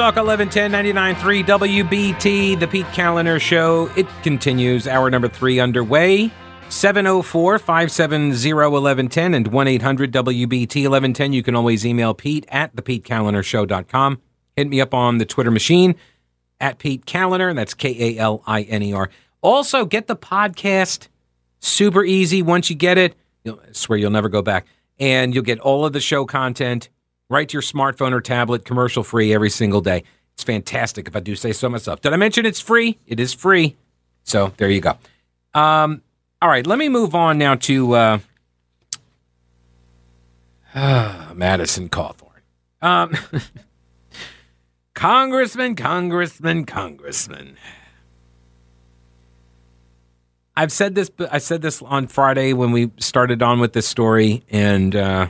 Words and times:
Talk 0.00 0.16
1110 0.16 0.72
99.3 1.14 1.84
WBT, 1.84 2.58
the 2.58 2.66
Pete 2.66 2.86
Kaliner 2.86 3.38
Show. 3.38 3.90
It 3.98 4.06
continues. 4.22 4.88
Hour 4.88 5.10
number 5.10 5.28
three 5.28 5.60
underway. 5.60 6.30
704 6.70 7.58
570 7.58 8.54
1110 8.54 9.34
and 9.34 9.48
1 9.48 9.68
800 9.68 10.10
WBT 10.10 10.84
1110. 10.84 11.34
You 11.34 11.42
can 11.42 11.54
always 11.54 11.84
email 11.84 12.14
Pete 12.14 12.46
at 12.48 12.74
thepetekalinershow.com. 12.74 14.22
Hit 14.56 14.68
me 14.68 14.80
up 14.80 14.94
on 14.94 15.18
the 15.18 15.26
Twitter 15.26 15.50
machine 15.50 15.94
at 16.62 16.78
Pete 16.78 17.04
Kaliner. 17.04 17.54
That's 17.54 17.74
K 17.74 18.16
A 18.16 18.18
L 18.20 18.42
I 18.46 18.62
N 18.62 18.82
E 18.82 18.94
R. 18.94 19.10
Also, 19.42 19.84
get 19.84 20.06
the 20.06 20.16
podcast 20.16 21.08
super 21.58 22.04
easy. 22.04 22.40
Once 22.40 22.70
you 22.70 22.76
get 22.76 22.96
it, 22.96 23.14
I 23.46 23.52
swear 23.72 23.98
you'll 23.98 24.10
never 24.10 24.30
go 24.30 24.40
back. 24.40 24.66
And 24.98 25.34
you'll 25.34 25.44
get 25.44 25.60
all 25.60 25.84
of 25.84 25.92
the 25.92 26.00
show 26.00 26.24
content 26.24 26.88
right 27.30 27.48
to 27.48 27.54
your 27.54 27.62
smartphone 27.62 28.12
or 28.12 28.20
tablet, 28.20 28.66
commercial 28.66 29.02
free 29.02 29.32
every 29.32 29.48
single 29.48 29.80
day. 29.80 30.02
It's 30.34 30.44
fantastic 30.44 31.08
if 31.08 31.16
I 31.16 31.20
do 31.20 31.34
say 31.34 31.52
so 31.52 31.70
myself. 31.70 32.02
Did 32.02 32.12
I 32.12 32.16
mention 32.16 32.44
it's 32.44 32.60
free? 32.60 32.98
It 33.06 33.18
is 33.18 33.32
free. 33.32 33.76
So 34.24 34.52
there 34.58 34.68
you 34.68 34.82
go. 34.82 34.98
Um, 35.54 36.02
all 36.42 36.48
right, 36.50 36.66
let 36.66 36.78
me 36.78 36.88
move 36.88 37.14
on 37.14 37.38
now 37.38 37.54
to 37.54 37.92
uh, 37.94 38.18
Madison 41.34 41.88
Cawthorn. 41.88 42.26
Um, 42.82 43.16
congressman, 44.94 45.76
congressman, 45.76 46.64
congressman. 46.64 47.56
I've 50.56 50.72
said 50.72 50.94
this. 50.94 51.10
I 51.30 51.38
said 51.38 51.62
this 51.62 51.80
on 51.80 52.06
Friday 52.06 52.52
when 52.52 52.72
we 52.72 52.90
started 52.98 53.42
on 53.42 53.60
with 53.60 53.72
this 53.72 53.86
story, 53.86 54.42
and 54.50 54.94
uh, 54.94 55.28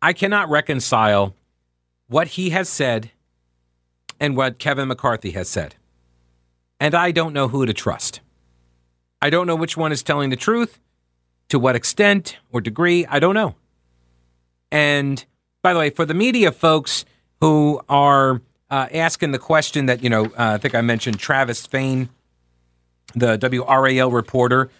I 0.00 0.12
cannot 0.12 0.48
reconcile 0.48 1.34
what 2.08 2.28
he 2.28 2.50
has 2.50 2.68
said 2.68 3.10
and 4.20 4.36
what 4.36 4.58
Kevin 4.58 4.88
McCarthy 4.88 5.32
has 5.32 5.48
said, 5.48 5.74
and 6.80 6.94
I 6.94 7.10
don't 7.10 7.32
know 7.32 7.48
who 7.48 7.66
to 7.66 7.72
trust. 7.72 8.20
I 9.20 9.30
don't 9.30 9.46
know 9.46 9.56
which 9.56 9.76
one 9.76 9.92
is 9.92 10.02
telling 10.02 10.30
the 10.30 10.36
truth, 10.36 10.78
to 11.48 11.58
what 11.58 11.76
extent 11.76 12.38
or 12.52 12.60
degree. 12.60 13.06
I 13.06 13.18
don't 13.18 13.34
know. 13.34 13.54
And 14.70 15.24
by 15.62 15.72
the 15.72 15.78
way, 15.78 15.90
for 15.90 16.04
the 16.04 16.14
media 16.14 16.52
folks 16.52 17.04
who 17.40 17.80
are 17.88 18.42
uh, 18.70 18.86
asking 18.92 19.32
the 19.32 19.38
question 19.38 19.86
that 19.86 20.02
you 20.02 20.10
know, 20.10 20.26
uh, 20.26 20.54
I 20.54 20.58
think 20.58 20.74
I 20.74 20.80
mentioned 20.80 21.18
Travis 21.18 21.66
Fain 21.66 22.10
the 23.14 23.38
WRAL 23.38 24.12
reporter 24.12 24.70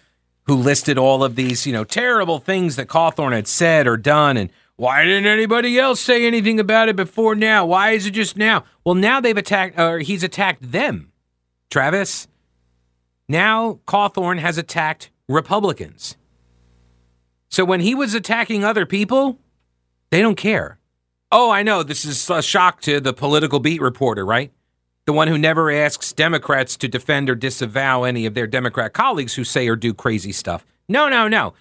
who 0.43 0.55
listed 0.55 0.97
all 0.97 1.23
of 1.23 1.35
these, 1.35 1.65
you 1.65 1.73
know, 1.73 1.83
terrible 1.83 2.39
things 2.39 2.75
that 2.75 2.87
Cawthorn 2.87 3.33
had 3.33 3.47
said 3.47 3.87
or 3.87 3.97
done 3.97 4.37
and 4.37 4.49
why 4.79 5.03
didn't 5.03 5.25
anybody 5.25 5.77
else 5.77 5.99
say 5.99 6.25
anything 6.25 6.59
about 6.59 6.89
it 6.89 6.95
before 6.95 7.35
now? 7.35 7.65
Why 7.65 7.91
is 7.91 8.05
it 8.05 8.11
just 8.11 8.37
now? 8.37 8.63
Well, 8.85 8.95
now 8.95 9.19
they've 9.19 9.37
attacked 9.37 9.77
or 9.77 9.99
he's 9.99 10.23
attacked 10.23 10.71
them. 10.71 11.11
Travis, 11.69 12.27
now 13.27 13.79
Cawthorn 13.85 14.39
has 14.39 14.57
attacked 14.57 15.11
Republicans. 15.27 16.15
So 17.49 17.65
when 17.65 17.81
he 17.81 17.93
was 17.93 18.13
attacking 18.13 18.63
other 18.63 18.85
people, 18.85 19.37
they 20.09 20.21
don't 20.21 20.35
care. 20.35 20.79
Oh, 21.31 21.51
I 21.51 21.61
know 21.61 21.83
this 21.83 22.05
is 22.05 22.29
a 22.29 22.41
shock 22.41 22.81
to 22.81 22.99
the 22.99 23.13
political 23.13 23.59
beat 23.59 23.81
reporter, 23.81 24.25
right? 24.25 24.51
the 25.09 25.13
one 25.13 25.27
who 25.27 25.39
never 25.39 25.71
asks 25.71 26.13
Democrats 26.13 26.77
to 26.77 26.87
defend 26.87 27.31
or 27.31 27.33
disavow 27.33 28.03
any 28.03 28.27
of 28.27 28.35
their 28.35 28.45
Democrat 28.45 28.93
colleagues 28.93 29.33
who 29.33 29.43
say 29.43 29.67
or 29.67 29.75
do 29.75 29.91
crazy 29.91 30.31
stuff. 30.31 30.63
No, 30.87 31.09
no, 31.09 31.27
no. 31.27 31.55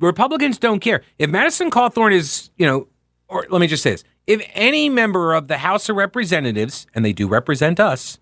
Republicans 0.00 0.58
don't 0.58 0.80
care. 0.80 1.02
If 1.18 1.30
Madison 1.30 1.70
Cawthorn 1.70 2.12
is, 2.12 2.50
you 2.56 2.66
know, 2.66 2.88
or 3.28 3.46
let 3.50 3.60
me 3.60 3.66
just 3.66 3.82
say 3.82 3.92
this 3.92 4.04
if 4.26 4.48
any 4.54 4.88
member 4.88 5.34
of 5.34 5.48
the 5.48 5.58
House 5.58 5.88
of 5.88 5.96
Representatives, 5.96 6.86
and 6.94 7.04
they 7.04 7.12
do 7.12 7.26
represent 7.26 7.80
us 7.80 8.18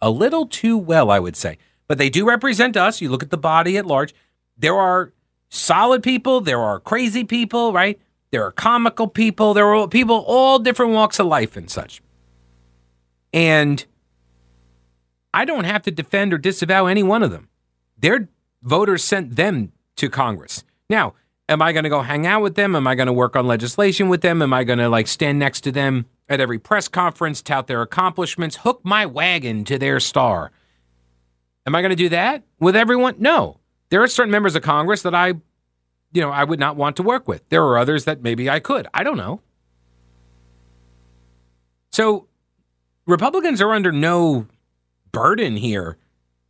a 0.00 0.10
little 0.10 0.46
too 0.46 0.76
well, 0.76 1.10
I 1.10 1.18
would 1.18 1.36
say, 1.36 1.58
but 1.88 1.98
they 1.98 2.10
do 2.10 2.26
represent 2.26 2.76
us, 2.76 3.00
you 3.00 3.08
look 3.08 3.22
at 3.22 3.30
the 3.30 3.38
body 3.38 3.78
at 3.78 3.86
large, 3.86 4.14
there 4.56 4.74
are 4.74 5.12
solid 5.48 6.02
people, 6.02 6.40
there 6.40 6.60
are 6.60 6.80
crazy 6.80 7.24
people, 7.24 7.72
right? 7.72 8.00
There 8.30 8.44
are 8.44 8.52
comical 8.52 9.08
people, 9.08 9.54
there 9.54 9.74
are 9.74 9.88
people 9.88 10.24
all 10.26 10.58
different 10.58 10.92
walks 10.92 11.18
of 11.18 11.26
life 11.26 11.56
and 11.56 11.70
such. 11.70 12.02
And 13.32 13.84
I 15.32 15.44
don't 15.44 15.64
have 15.64 15.82
to 15.82 15.90
defend 15.90 16.32
or 16.32 16.38
disavow 16.38 16.86
any 16.86 17.02
one 17.02 17.22
of 17.22 17.30
them. 17.30 17.48
Their 17.98 18.28
voters 18.62 19.04
sent 19.04 19.36
them 19.36 19.72
to 19.96 20.10
Congress. 20.10 20.64
Now, 20.88 21.14
am 21.48 21.62
I 21.62 21.72
going 21.72 21.84
to 21.84 21.90
go 21.90 22.02
hang 22.02 22.26
out 22.26 22.42
with 22.42 22.54
them? 22.54 22.76
Am 22.76 22.86
I 22.86 22.94
going 22.94 23.06
to 23.06 23.12
work 23.12 23.36
on 23.36 23.46
legislation 23.46 24.08
with 24.08 24.20
them? 24.20 24.42
Am 24.42 24.52
I 24.52 24.64
going 24.64 24.78
to 24.78 24.88
like 24.88 25.08
stand 25.08 25.38
next 25.38 25.62
to 25.62 25.72
them 25.72 26.06
at 26.28 26.40
every 26.40 26.58
press 26.58 26.88
conference, 26.88 27.42
tout 27.42 27.66
their 27.66 27.82
accomplishments, 27.82 28.56
hook 28.56 28.80
my 28.82 29.06
wagon 29.06 29.64
to 29.64 29.78
their 29.78 30.00
star? 30.00 30.52
Am 31.66 31.74
I 31.74 31.82
going 31.82 31.90
to 31.90 31.96
do 31.96 32.08
that 32.10 32.44
with 32.60 32.76
everyone? 32.76 33.16
No. 33.18 33.60
There 33.90 34.02
are 34.02 34.08
certain 34.08 34.30
members 34.30 34.54
of 34.54 34.62
Congress 34.62 35.02
that 35.02 35.14
I, 35.14 35.28
you 36.12 36.22
know, 36.22 36.30
I 36.30 36.44
would 36.44 36.60
not 36.60 36.76
want 36.76 36.96
to 36.96 37.02
work 37.02 37.26
with. 37.26 37.48
There 37.48 37.64
are 37.64 37.78
others 37.78 38.04
that 38.04 38.22
maybe 38.22 38.48
I 38.48 38.60
could. 38.60 38.86
I 38.94 39.02
don't 39.02 39.16
know. 39.16 39.40
So 41.92 42.28
Republicans 43.06 43.60
are 43.60 43.72
under 43.72 43.90
no 43.92 44.46
burden 45.12 45.56
here 45.56 45.96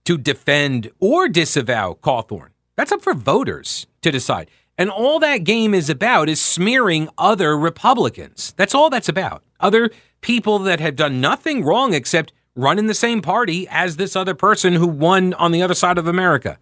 to 0.05 0.19
defend 0.19 0.91
or 0.99 1.29
disavow 1.29 1.99
Cawthorn. 2.03 2.49
That's 2.77 2.93
up 2.93 3.03
for 3.03 3.15
voters 3.15 3.87
to 4.07 4.13
decide. 4.13 4.51
And 4.79 4.91
all 4.91 5.19
that 5.21 5.39
game 5.39 5.75
is 5.75 5.91
about 5.91 6.29
is 6.29 6.41
smearing 6.41 7.09
other 7.19 7.57
Republicans. 7.57 8.55
That's 8.57 8.75
all 8.75 8.91
that's 8.91 9.09
about. 9.09 9.43
Other 9.59 9.91
people 10.21 10.59
that 10.61 10.81
have 10.81 10.97
done 10.97 11.21
nothing 11.21 11.65
wrong 11.65 11.95
except 11.95 12.33
run 12.55 12.79
in 12.79 12.87
the 12.87 12.95
same 12.95 13.23
party 13.23 13.67
as 13.69 13.97
this 13.97 14.15
other 14.17 14.35
person 14.35 14.75
who 14.75 14.87
won 14.87 15.35
on 15.35 15.53
the 15.53 15.63
other 15.63 15.75
side 15.75 15.99
of 15.99 16.07
America. 16.07 16.59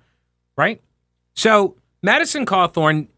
Right? 0.56 0.80
So, 1.34 1.76
Madison 2.02 2.46
Cawthorn, 2.46 3.08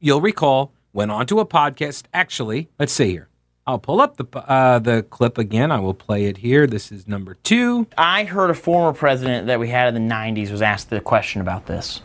you'll 0.00 0.20
recall, 0.20 0.72
went 0.92 1.10
onto 1.10 1.38
a 1.40 1.46
podcast. 1.46 2.04
Actually, 2.12 2.68
let's 2.78 2.92
see 2.92 3.10
here. 3.10 3.28
I'll 3.66 3.78
pull 3.78 4.00
up 4.00 4.16
the 4.16 4.24
uh, 4.38 4.78
the 4.78 5.02
clip 5.02 5.36
again. 5.36 5.70
I 5.70 5.78
will 5.78 5.94
play 5.94 6.24
it 6.24 6.38
here. 6.38 6.66
This 6.66 6.90
is 6.90 7.06
number 7.06 7.34
two. 7.34 7.86
I 7.98 8.24
heard 8.24 8.48
a 8.50 8.54
former 8.54 8.96
president 8.96 9.46
that 9.48 9.60
we 9.60 9.68
had 9.68 9.94
in 9.94 10.08
the 10.08 10.14
90s 10.14 10.50
was 10.50 10.62
asked 10.62 10.88
the 10.88 11.00
question 11.02 11.42
about 11.42 11.66
this. 11.66 12.00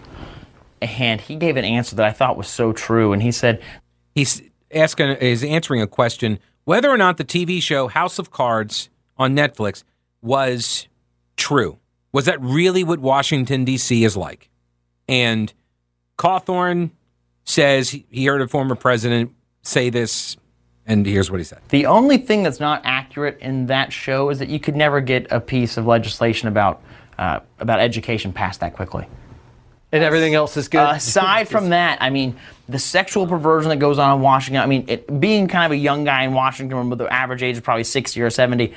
And 0.83 1.21
he 1.21 1.35
gave 1.35 1.57
an 1.57 1.65
answer 1.65 1.95
that 1.95 2.05
I 2.05 2.11
thought 2.11 2.37
was 2.37 2.47
so 2.47 2.73
true. 2.73 3.13
And 3.13 3.21
he 3.21 3.31
said, 3.31 3.61
He's 4.13 4.41
asking, 4.71 5.09
is 5.09 5.43
answering 5.43 5.81
a 5.81 5.87
question 5.87 6.39
whether 6.65 6.89
or 6.89 6.97
not 6.97 7.17
the 7.17 7.25
TV 7.25 7.61
show 7.61 7.87
House 7.87 8.19
of 8.19 8.31
Cards 8.31 8.89
on 9.17 9.35
Netflix 9.35 9.83
was 10.21 10.87
true. 11.35 11.79
Was 12.11 12.25
that 12.25 12.39
really 12.41 12.83
what 12.83 12.99
Washington, 12.99 13.65
D.C. 13.65 14.03
is 14.03 14.15
like? 14.15 14.49
And 15.07 15.51
Cawthorn 16.17 16.91
says 17.43 17.89
he 17.89 18.25
heard 18.25 18.41
a 18.41 18.47
former 18.47 18.75
president 18.75 19.33
say 19.63 19.89
this 19.89 20.37
and 20.85 21.05
here's 21.05 21.31
what 21.31 21.39
he 21.39 21.43
said. 21.43 21.61
The 21.69 21.85
only 21.85 22.17
thing 22.17 22.43
that's 22.43 22.59
not 22.59 22.81
accurate 22.83 23.39
in 23.39 23.67
that 23.67 23.93
show 23.93 24.29
is 24.29 24.39
that 24.39 24.49
you 24.49 24.59
could 24.59 24.75
never 24.75 24.99
get 24.99 25.31
a 25.31 25.39
piece 25.39 25.77
of 25.77 25.85
legislation 25.87 26.47
about 26.47 26.81
uh, 27.17 27.39
about 27.59 27.79
education 27.79 28.33
passed 28.33 28.59
that 28.59 28.73
quickly. 28.73 29.05
And 29.93 30.03
everything 30.03 30.33
else 30.33 30.57
is 30.57 30.67
good. 30.67 30.79
Uh, 30.79 30.93
aside 30.95 31.47
from 31.47 31.69
that, 31.69 32.01
I 32.01 32.09
mean, 32.09 32.35
the 32.67 32.79
sexual 32.79 33.27
perversion 33.27 33.69
that 33.69 33.77
goes 33.77 33.99
on 33.99 34.17
in 34.17 34.21
Washington. 34.21 34.61
I 34.61 34.65
mean, 34.65 34.85
it, 34.87 35.19
being 35.19 35.47
kind 35.47 35.65
of 35.65 35.71
a 35.71 35.77
young 35.77 36.03
guy 36.03 36.23
in 36.23 36.33
Washington, 36.33 36.89
with 36.89 36.99
the 36.99 37.13
average 37.13 37.43
age 37.43 37.55
is 37.55 37.61
probably 37.61 37.85
sixty 37.85 38.21
or 38.21 38.29
seventy. 38.29 38.73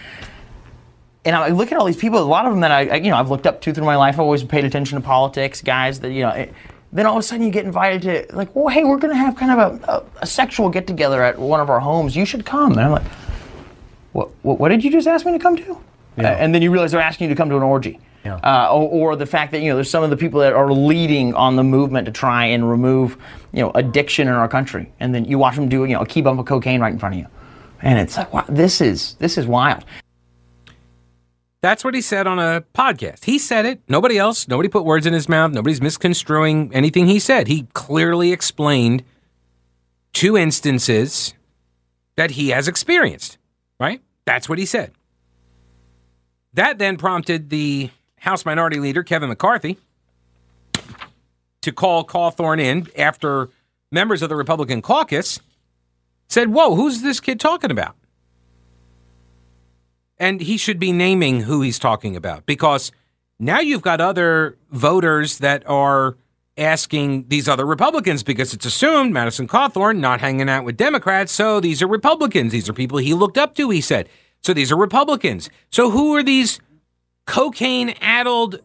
And 1.24 1.34
I 1.34 1.48
look 1.48 1.72
at 1.72 1.78
all 1.78 1.86
these 1.86 1.96
people. 1.96 2.20
A 2.20 2.20
lot 2.20 2.46
of 2.46 2.52
them 2.52 2.60
that 2.60 2.70
I, 2.70 2.96
you 2.96 3.10
know, 3.10 3.16
I've 3.16 3.30
looked 3.30 3.46
up 3.46 3.62
to 3.62 3.72
through 3.72 3.86
my 3.86 3.96
life. 3.96 4.14
I've 4.14 4.20
always 4.20 4.44
paid 4.44 4.64
attention 4.64 5.00
to 5.00 5.04
politics, 5.04 5.62
guys. 5.62 6.00
That 6.00 6.12
you 6.12 6.20
know. 6.20 6.30
It, 6.30 6.54
then 6.92 7.04
all 7.04 7.16
of 7.16 7.20
a 7.20 7.22
sudden 7.22 7.44
you 7.44 7.50
get 7.50 7.64
invited 7.64 8.02
to 8.02 8.36
like, 8.36 8.54
well, 8.54 8.68
hey, 8.68 8.84
we're 8.84 8.96
going 8.96 9.12
to 9.12 9.18
have 9.18 9.36
kind 9.36 9.58
of 9.58 9.58
a, 9.58 9.92
a, 9.92 10.04
a 10.22 10.26
sexual 10.26 10.70
get 10.70 10.86
together 10.86 11.22
at 11.22 11.36
one 11.38 11.60
of 11.60 11.68
our 11.68 11.80
homes. 11.80 12.14
You 12.14 12.24
should 12.24 12.46
come. 12.46 12.72
And 12.72 12.80
I'm 12.80 12.92
like, 12.92 13.06
what, 14.12 14.30
what, 14.42 14.60
what 14.60 14.68
did 14.68 14.84
you 14.84 14.90
just 14.90 15.06
ask 15.06 15.26
me 15.26 15.32
to 15.32 15.38
come 15.38 15.56
to? 15.56 15.78
Yeah. 16.16 16.30
Uh, 16.30 16.36
and 16.36 16.54
then 16.54 16.62
you 16.62 16.70
realize 16.70 16.92
they're 16.92 17.00
asking 17.00 17.28
you 17.28 17.34
to 17.34 17.36
come 17.36 17.50
to 17.50 17.56
an 17.56 17.62
orgy. 17.62 17.98
Yeah. 18.26 18.36
Uh, 18.42 18.72
or, 18.72 19.12
or, 19.12 19.16
the 19.16 19.26
fact 19.26 19.52
that 19.52 19.60
you 19.60 19.70
know 19.70 19.76
there's 19.76 19.88
some 19.88 20.02
of 20.02 20.10
the 20.10 20.16
people 20.16 20.40
that 20.40 20.52
are 20.52 20.72
leading 20.72 21.32
on 21.34 21.54
the 21.54 21.62
movement 21.62 22.06
to 22.06 22.12
try 22.12 22.44
and 22.46 22.68
remove 22.68 23.16
you 23.52 23.62
know 23.62 23.70
addiction 23.76 24.26
in 24.26 24.34
our 24.34 24.48
country, 24.48 24.92
and 24.98 25.14
then 25.14 25.24
you 25.26 25.38
watch 25.38 25.54
them 25.54 25.68
do 25.68 25.84
you 25.84 25.94
know 25.94 26.00
a 26.00 26.06
key 26.06 26.22
bump 26.22 26.40
of 26.40 26.46
cocaine 26.46 26.80
right 26.80 26.92
in 26.92 26.98
front 26.98 27.14
of 27.14 27.20
you, 27.20 27.26
and 27.82 28.00
it's 28.00 28.16
like 28.16 28.32
wow, 28.32 28.44
this 28.48 28.80
is 28.80 29.14
this 29.14 29.38
is 29.38 29.46
wild. 29.46 29.84
That's 31.60 31.84
what 31.84 31.94
he 31.94 32.00
said 32.00 32.26
on 32.26 32.38
a 32.38 32.64
podcast. 32.74 33.24
He 33.24 33.38
said 33.38 33.64
it. 33.64 33.80
Nobody 33.88 34.18
else. 34.18 34.46
Nobody 34.48 34.68
put 34.68 34.84
words 34.84 35.06
in 35.06 35.12
his 35.12 35.28
mouth. 35.28 35.52
Nobody's 35.52 35.80
misconstruing 35.80 36.70
anything 36.74 37.06
he 37.06 37.18
said. 37.18 37.46
He 37.48 37.66
clearly 37.74 38.32
explained 38.32 39.04
two 40.12 40.36
instances 40.36 41.34
that 42.16 42.32
he 42.32 42.48
has 42.48 42.66
experienced, 42.68 43.38
right? 43.78 44.00
That's 44.24 44.48
what 44.48 44.58
he 44.58 44.66
said. 44.66 44.92
That 46.54 46.78
then 46.78 46.96
prompted 46.96 47.50
the 47.50 47.90
House 48.26 48.44
Minority 48.44 48.80
Leader, 48.80 49.04
Kevin 49.04 49.28
McCarthy, 49.28 49.78
to 51.62 51.70
call 51.70 52.04
Cawthorn 52.04 52.60
in 52.60 52.88
after 52.98 53.50
members 53.92 54.20
of 54.20 54.28
the 54.28 54.34
Republican 54.34 54.82
caucus 54.82 55.38
said, 56.28 56.48
Whoa, 56.48 56.74
who's 56.74 57.02
this 57.02 57.20
kid 57.20 57.38
talking 57.38 57.70
about? 57.70 57.94
And 60.18 60.40
he 60.40 60.56
should 60.56 60.80
be 60.80 60.90
naming 60.90 61.42
who 61.42 61.62
he's 61.62 61.78
talking 61.78 62.16
about 62.16 62.46
because 62.46 62.90
now 63.38 63.60
you've 63.60 63.82
got 63.82 64.00
other 64.00 64.58
voters 64.72 65.38
that 65.38 65.62
are 65.68 66.16
asking 66.56 67.28
these 67.28 67.48
other 67.48 67.64
Republicans 67.64 68.24
because 68.24 68.52
it's 68.52 68.66
assumed 68.66 69.12
Madison 69.12 69.46
Cawthorn 69.46 69.98
not 69.98 70.20
hanging 70.20 70.48
out 70.48 70.64
with 70.64 70.76
Democrats, 70.76 71.30
so 71.30 71.60
these 71.60 71.80
are 71.80 71.86
Republicans. 71.86 72.50
These 72.50 72.68
are 72.68 72.72
people 72.72 72.98
he 72.98 73.14
looked 73.14 73.38
up 73.38 73.54
to, 73.54 73.70
he 73.70 73.80
said. 73.80 74.08
So 74.42 74.52
these 74.52 74.72
are 74.72 74.76
Republicans. 74.76 75.48
So 75.70 75.90
who 75.90 76.16
are 76.16 76.22
these 76.24 76.60
cocaine 77.26 77.94
addled, 78.00 78.60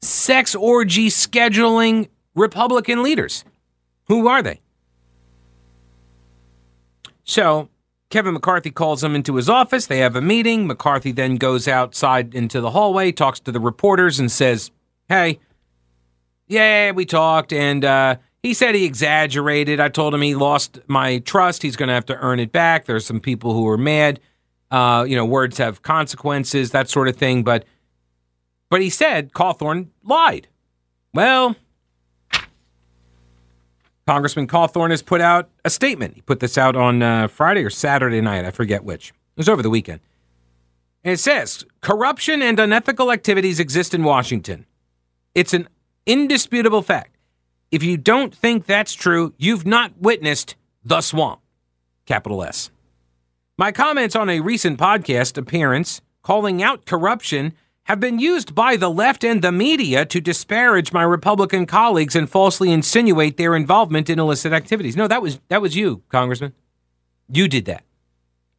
sex 0.00 0.54
orgy 0.54 1.08
scheduling 1.08 2.08
Republican 2.34 3.02
leaders? 3.02 3.44
Who 4.08 4.28
are 4.28 4.42
they? 4.42 4.60
So 7.24 7.68
Kevin 8.10 8.34
McCarthy 8.34 8.70
calls 8.70 9.02
him 9.02 9.14
into 9.14 9.36
his 9.36 9.48
office. 9.48 9.86
They 9.86 9.98
have 9.98 10.16
a 10.16 10.20
meeting. 10.20 10.66
McCarthy 10.66 11.12
then 11.12 11.36
goes 11.36 11.66
outside 11.66 12.34
into 12.34 12.60
the 12.60 12.70
hallway, 12.70 13.10
talks 13.10 13.40
to 13.40 13.52
the 13.52 13.60
reporters, 13.60 14.20
and 14.20 14.30
says, 14.30 14.70
Hey, 15.08 15.40
yeah, 16.46 16.90
we 16.90 17.06
talked. 17.06 17.52
And 17.52 17.84
uh, 17.84 18.16
he 18.42 18.52
said 18.52 18.74
he 18.74 18.84
exaggerated. 18.84 19.80
I 19.80 19.88
told 19.88 20.14
him 20.14 20.20
he 20.20 20.34
lost 20.34 20.78
my 20.88 21.18
trust. 21.20 21.62
He's 21.62 21.76
going 21.76 21.88
to 21.88 21.94
have 21.94 22.06
to 22.06 22.16
earn 22.18 22.38
it 22.38 22.52
back. 22.52 22.84
There's 22.84 23.06
some 23.06 23.20
people 23.20 23.54
who 23.54 23.66
are 23.68 23.78
mad. 23.78 24.20
Uh, 24.72 25.04
you 25.04 25.14
know, 25.14 25.24
words 25.24 25.58
have 25.58 25.82
consequences, 25.82 26.70
that 26.70 26.88
sort 26.88 27.06
of 27.06 27.14
thing. 27.16 27.44
But, 27.44 27.66
but 28.70 28.80
he 28.80 28.90
said 28.90 29.32
Cawthorn 29.34 29.88
lied. 30.02 30.48
Well, 31.12 31.54
Congressman 34.06 34.48
Cawthorn 34.48 34.90
has 34.90 35.02
put 35.02 35.20
out 35.20 35.50
a 35.64 35.70
statement. 35.70 36.14
He 36.14 36.22
put 36.22 36.40
this 36.40 36.58
out 36.58 36.74
on 36.74 37.02
uh, 37.02 37.28
Friday 37.28 37.62
or 37.62 37.70
Saturday 37.70 38.20
night. 38.22 38.46
I 38.46 38.50
forget 38.50 38.82
which. 38.82 39.10
It 39.10 39.14
was 39.36 39.48
over 39.48 39.62
the 39.62 39.70
weekend. 39.70 40.00
And 41.04 41.12
it 41.12 41.18
says 41.18 41.64
corruption 41.82 42.42
and 42.42 42.58
unethical 42.58 43.12
activities 43.12 43.60
exist 43.60 43.92
in 43.92 44.02
Washington. 44.02 44.66
It's 45.34 45.52
an 45.52 45.68
indisputable 46.06 46.82
fact. 46.82 47.16
If 47.70 47.82
you 47.82 47.96
don't 47.96 48.34
think 48.34 48.66
that's 48.66 48.94
true, 48.94 49.34
you've 49.36 49.66
not 49.66 49.98
witnessed 49.98 50.56
the 50.84 51.00
swamp. 51.00 51.40
Capital 52.06 52.42
S. 52.42 52.71
My 53.62 53.70
comments 53.70 54.16
on 54.16 54.28
a 54.28 54.40
recent 54.40 54.76
podcast 54.76 55.38
appearance 55.38 56.00
calling 56.22 56.64
out 56.64 56.84
corruption 56.84 57.52
have 57.84 58.00
been 58.00 58.18
used 58.18 58.56
by 58.56 58.76
the 58.76 58.90
left 58.90 59.22
and 59.22 59.40
the 59.40 59.52
media 59.52 60.04
to 60.04 60.20
disparage 60.20 60.92
my 60.92 61.04
Republican 61.04 61.66
colleagues 61.66 62.16
and 62.16 62.28
falsely 62.28 62.72
insinuate 62.72 63.36
their 63.36 63.54
involvement 63.54 64.10
in 64.10 64.18
illicit 64.18 64.52
activities. 64.52 64.96
No, 64.96 65.06
that 65.06 65.22
was 65.22 65.38
that 65.46 65.62
was 65.62 65.76
you, 65.76 66.02
Congressman. 66.08 66.54
You 67.28 67.46
did 67.46 67.66
that. 67.66 67.84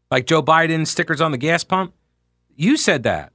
Like 0.10 0.26
Joe 0.26 0.42
Biden 0.42 0.88
stickers 0.88 1.20
on 1.20 1.34
the 1.34 1.38
gas 1.38 1.66
pump. 1.66 1.94
You 2.56 2.78
said 2.78 3.04
that. 3.04 3.34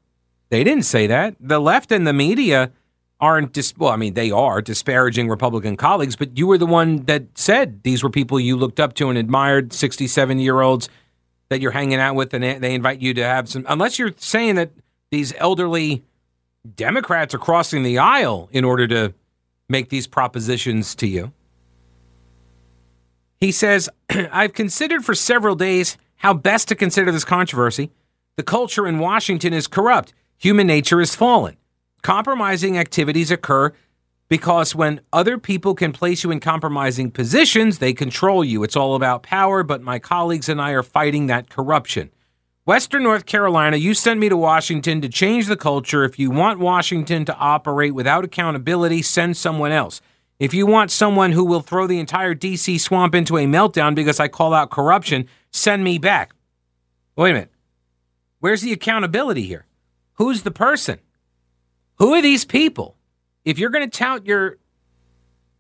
They 0.49 0.65
didn't 0.65 0.87
say 0.87 1.07
that. 1.09 1.37
The 1.39 1.61
left 1.61 1.93
and 1.93 2.07
the 2.07 2.15
media 2.15 2.73
aren't 3.21 3.53
dis- 3.53 3.75
well, 3.77 3.91
I 3.91 3.97
mean, 3.97 4.15
they 4.15 4.31
are 4.31 4.63
disparaging 4.63 5.29
Republican 5.29 5.77
colleagues, 5.77 6.17
but 6.17 6.39
you 6.39 6.47
were 6.47 6.57
the 6.57 6.65
one 6.65 7.05
that 7.05 7.37
said 7.37 7.83
these 7.83 8.03
were 8.03 8.09
people 8.09 8.41
you 8.41 8.57
looked 8.57 8.81
up 8.81 8.95
to 8.95 9.11
and 9.11 9.19
admired, 9.19 9.75
67 9.75 10.39
year 10.39 10.63
olds 10.63 10.89
that 11.49 11.61
you're 11.61 11.71
hanging 11.71 11.99
out 11.99 12.15
with, 12.15 12.35
and 12.35 12.43
they 12.43 12.75
invite 12.75 13.01
you 13.01 13.15
to 13.15 13.25
have 13.25 13.49
some. 13.49 13.65
Unless 13.69 13.99
you're 13.99 14.13
saying 14.17 14.57
that 14.57 14.71
these 15.11 15.33
elderly 15.39 16.03
Democrats 16.77 17.35
are 17.35 17.39
crossing 17.39 17.83
the 17.83 17.99
aisle 17.99 18.49
in 18.53 18.65
order 18.65 18.87
to 18.89 19.15
make 19.69 19.89
these 19.89 20.07
propositions 20.07 20.95
to 20.97 21.07
you. 21.07 21.33
He 23.41 23.53
says, 23.53 23.89
I've 24.11 24.53
considered 24.53 25.05
for 25.05 25.15
several 25.15 25.55
days 25.55 25.97
how 26.17 26.35
best 26.35 26.69
to 26.69 26.75
consider 26.75 27.13
this 27.13 27.25
controversy. 27.25 27.91
The 28.37 28.43
culture 28.43 28.87
in 28.87 28.99
Washington 28.99 29.53
is 29.53 29.67
corrupt. 29.67 30.13
Human 30.39 30.67
nature 30.67 31.01
is 31.01 31.15
fallen. 31.15 31.57
Compromising 32.03 32.79
activities 32.79 33.31
occur 33.31 33.73
because 34.29 34.75
when 34.75 35.01
other 35.13 35.39
people 35.39 35.75
can 35.75 35.93
place 35.93 36.23
you 36.23 36.31
in 36.31 36.41
compromising 36.41 37.11
positions, 37.11 37.79
they 37.79 37.93
control 37.93 38.45
you. 38.45 38.63
It's 38.63 38.77
all 38.77 38.95
about 38.95 39.23
power, 39.23 39.63
but 39.63 39.83
my 39.83 39.99
colleagues 39.99 40.49
and 40.49 40.61
I 40.61 40.73
are 40.73 40.83
fighting 40.83 41.27
that 41.27 41.49
corruption. 41.49 42.11
Western 42.67 43.03
North 43.03 43.25
Carolina, 43.25 43.79
you 43.79 43.95
sent 43.95 44.21
me 44.21 44.29
to 44.29 44.37
Washington 44.37 45.01
to 45.01 45.09
change 45.09 45.47
the 45.47 45.57
culture. 45.57 46.05
If 46.05 46.19
you 46.19 46.31
want 46.31 46.59
Washington 46.59 47.25
to 47.25 47.35
operate 47.37 47.95
without 47.95 48.25
accountability, 48.25 49.01
send 49.01 49.39
someone 49.39 49.73
else. 49.73 50.03
If 50.39 50.53
you 50.53 50.67
want 50.67 50.91
someone 50.91 51.33
who 51.33 51.45
will 51.47 51.63
throw 51.63 51.87
the 51.87 51.99
entire 51.99 52.35
DC 52.35 52.79
swamp 52.79 53.15
into 53.15 53.39
a 53.39 53.47
meltdown 53.47 53.95
because 53.95 54.21
I 54.21 54.29
call 54.29 54.53
out 54.53 54.71
corruption, 54.71 55.27
send 55.51 55.83
me 55.83 55.97
back. 55.97 56.35
Wait 57.17 57.31
a 57.31 57.35
minute. 57.35 57.53
Where's 58.41 58.61
the 58.61 58.73
accountability 58.73 59.45
here? 59.45 59.65
Who's 60.17 60.43
the 60.43 60.51
person? 60.51 60.99
Who 61.97 62.13
are 62.13 62.23
these 62.23 62.45
people? 62.45 62.98
If 63.49 63.59
you're 63.59 63.71
going 63.71 63.89
to 63.89 63.99
tout 63.99 64.27
your 64.27 64.59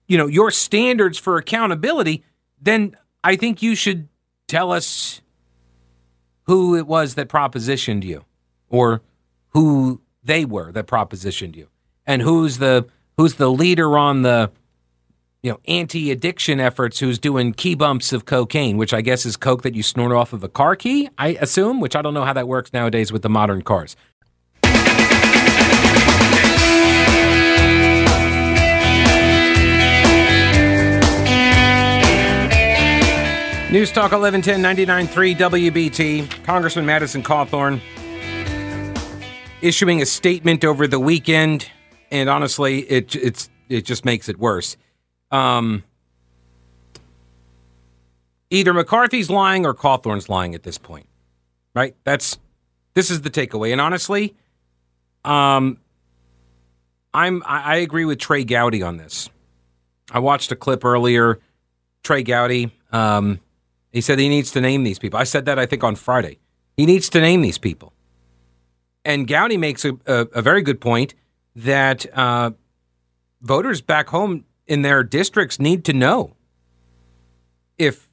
you 0.08 0.16
know, 0.16 0.26
your 0.26 0.50
standards 0.50 1.18
for 1.18 1.36
accountability, 1.36 2.24
then 2.60 2.96
I 3.22 3.36
think 3.36 3.62
you 3.62 3.74
should 3.74 4.08
tell 4.46 4.72
us 4.72 5.20
who 6.44 6.74
it 6.74 6.86
was 6.86 7.14
that 7.14 7.28
propositioned 7.28 8.04
you 8.04 8.24
or 8.68 9.02
who 9.50 10.00
they 10.24 10.44
were 10.44 10.72
that 10.72 10.86
propositioned 10.86 11.56
you. 11.56 11.68
And 12.06 12.22
who's 12.22 12.58
the 12.58 12.86
who's 13.16 13.34
the 13.34 13.50
leader 13.50 13.96
on 13.98 14.22
the 14.22 14.50
you 15.42 15.52
know 15.52 15.60
anti-addiction 15.68 16.58
efforts 16.60 16.98
who's 16.98 17.18
doing 17.18 17.52
key 17.52 17.74
bumps 17.74 18.12
of 18.12 18.24
cocaine 18.24 18.76
which 18.76 18.92
i 18.92 19.00
guess 19.00 19.24
is 19.24 19.36
coke 19.36 19.62
that 19.62 19.72
you 19.72 19.84
snort 19.84 20.10
off 20.10 20.32
of 20.32 20.42
a 20.42 20.48
car 20.48 20.74
key 20.74 21.08
i 21.16 21.28
assume 21.40 21.80
which 21.80 21.94
i 21.94 22.02
don't 22.02 22.12
know 22.12 22.24
how 22.24 22.32
that 22.32 22.48
works 22.48 22.72
nowadays 22.72 23.12
with 23.12 23.22
the 23.22 23.28
modern 23.28 23.62
cars 23.62 23.94
News 33.70 33.92
Talk 33.92 34.12
1110 34.12 34.62
99.3 35.08 35.36
WBT. 35.36 36.44
Congressman 36.44 36.86
Madison 36.86 37.22
Cawthorn 37.22 37.82
issuing 39.60 40.00
a 40.00 40.06
statement 40.06 40.64
over 40.64 40.86
the 40.86 40.98
weekend, 40.98 41.70
and 42.10 42.30
honestly, 42.30 42.78
it 42.90 43.14
it's 43.14 43.50
it 43.68 43.84
just 43.84 44.06
makes 44.06 44.30
it 44.30 44.38
worse. 44.38 44.78
Um, 45.30 45.84
either 48.48 48.72
McCarthy's 48.72 49.28
lying 49.28 49.66
or 49.66 49.74
Cawthorn's 49.74 50.30
lying 50.30 50.54
at 50.54 50.62
this 50.62 50.78
point, 50.78 51.06
right? 51.74 51.94
That's 52.04 52.38
this 52.94 53.10
is 53.10 53.20
the 53.20 53.30
takeaway, 53.30 53.70
and 53.72 53.82
honestly, 53.82 54.34
um, 55.26 55.76
I'm 57.12 57.42
I, 57.44 57.74
I 57.74 57.76
agree 57.76 58.06
with 58.06 58.18
Trey 58.18 58.44
Gowdy 58.44 58.82
on 58.82 58.96
this. 58.96 59.28
I 60.10 60.20
watched 60.20 60.52
a 60.52 60.56
clip 60.56 60.86
earlier. 60.86 61.38
Trey 62.02 62.22
Gowdy. 62.22 62.72
Um, 62.92 63.40
he 63.98 64.00
said 64.00 64.20
he 64.20 64.28
needs 64.28 64.52
to 64.52 64.60
name 64.60 64.84
these 64.84 65.00
people. 65.00 65.18
I 65.18 65.24
said 65.24 65.44
that, 65.46 65.58
I 65.58 65.66
think, 65.66 65.82
on 65.82 65.96
Friday. 65.96 66.38
He 66.76 66.86
needs 66.86 67.08
to 67.08 67.20
name 67.20 67.42
these 67.42 67.58
people. 67.58 67.92
And 69.04 69.26
Gowdy 69.26 69.56
makes 69.56 69.84
a, 69.84 69.94
a, 70.06 70.28
a 70.34 70.40
very 70.40 70.62
good 70.62 70.80
point 70.80 71.16
that 71.56 72.06
uh, 72.16 72.52
voters 73.42 73.80
back 73.80 74.10
home 74.10 74.44
in 74.68 74.82
their 74.82 75.02
districts 75.02 75.58
need 75.58 75.84
to 75.86 75.92
know 75.92 76.36
if 77.76 78.08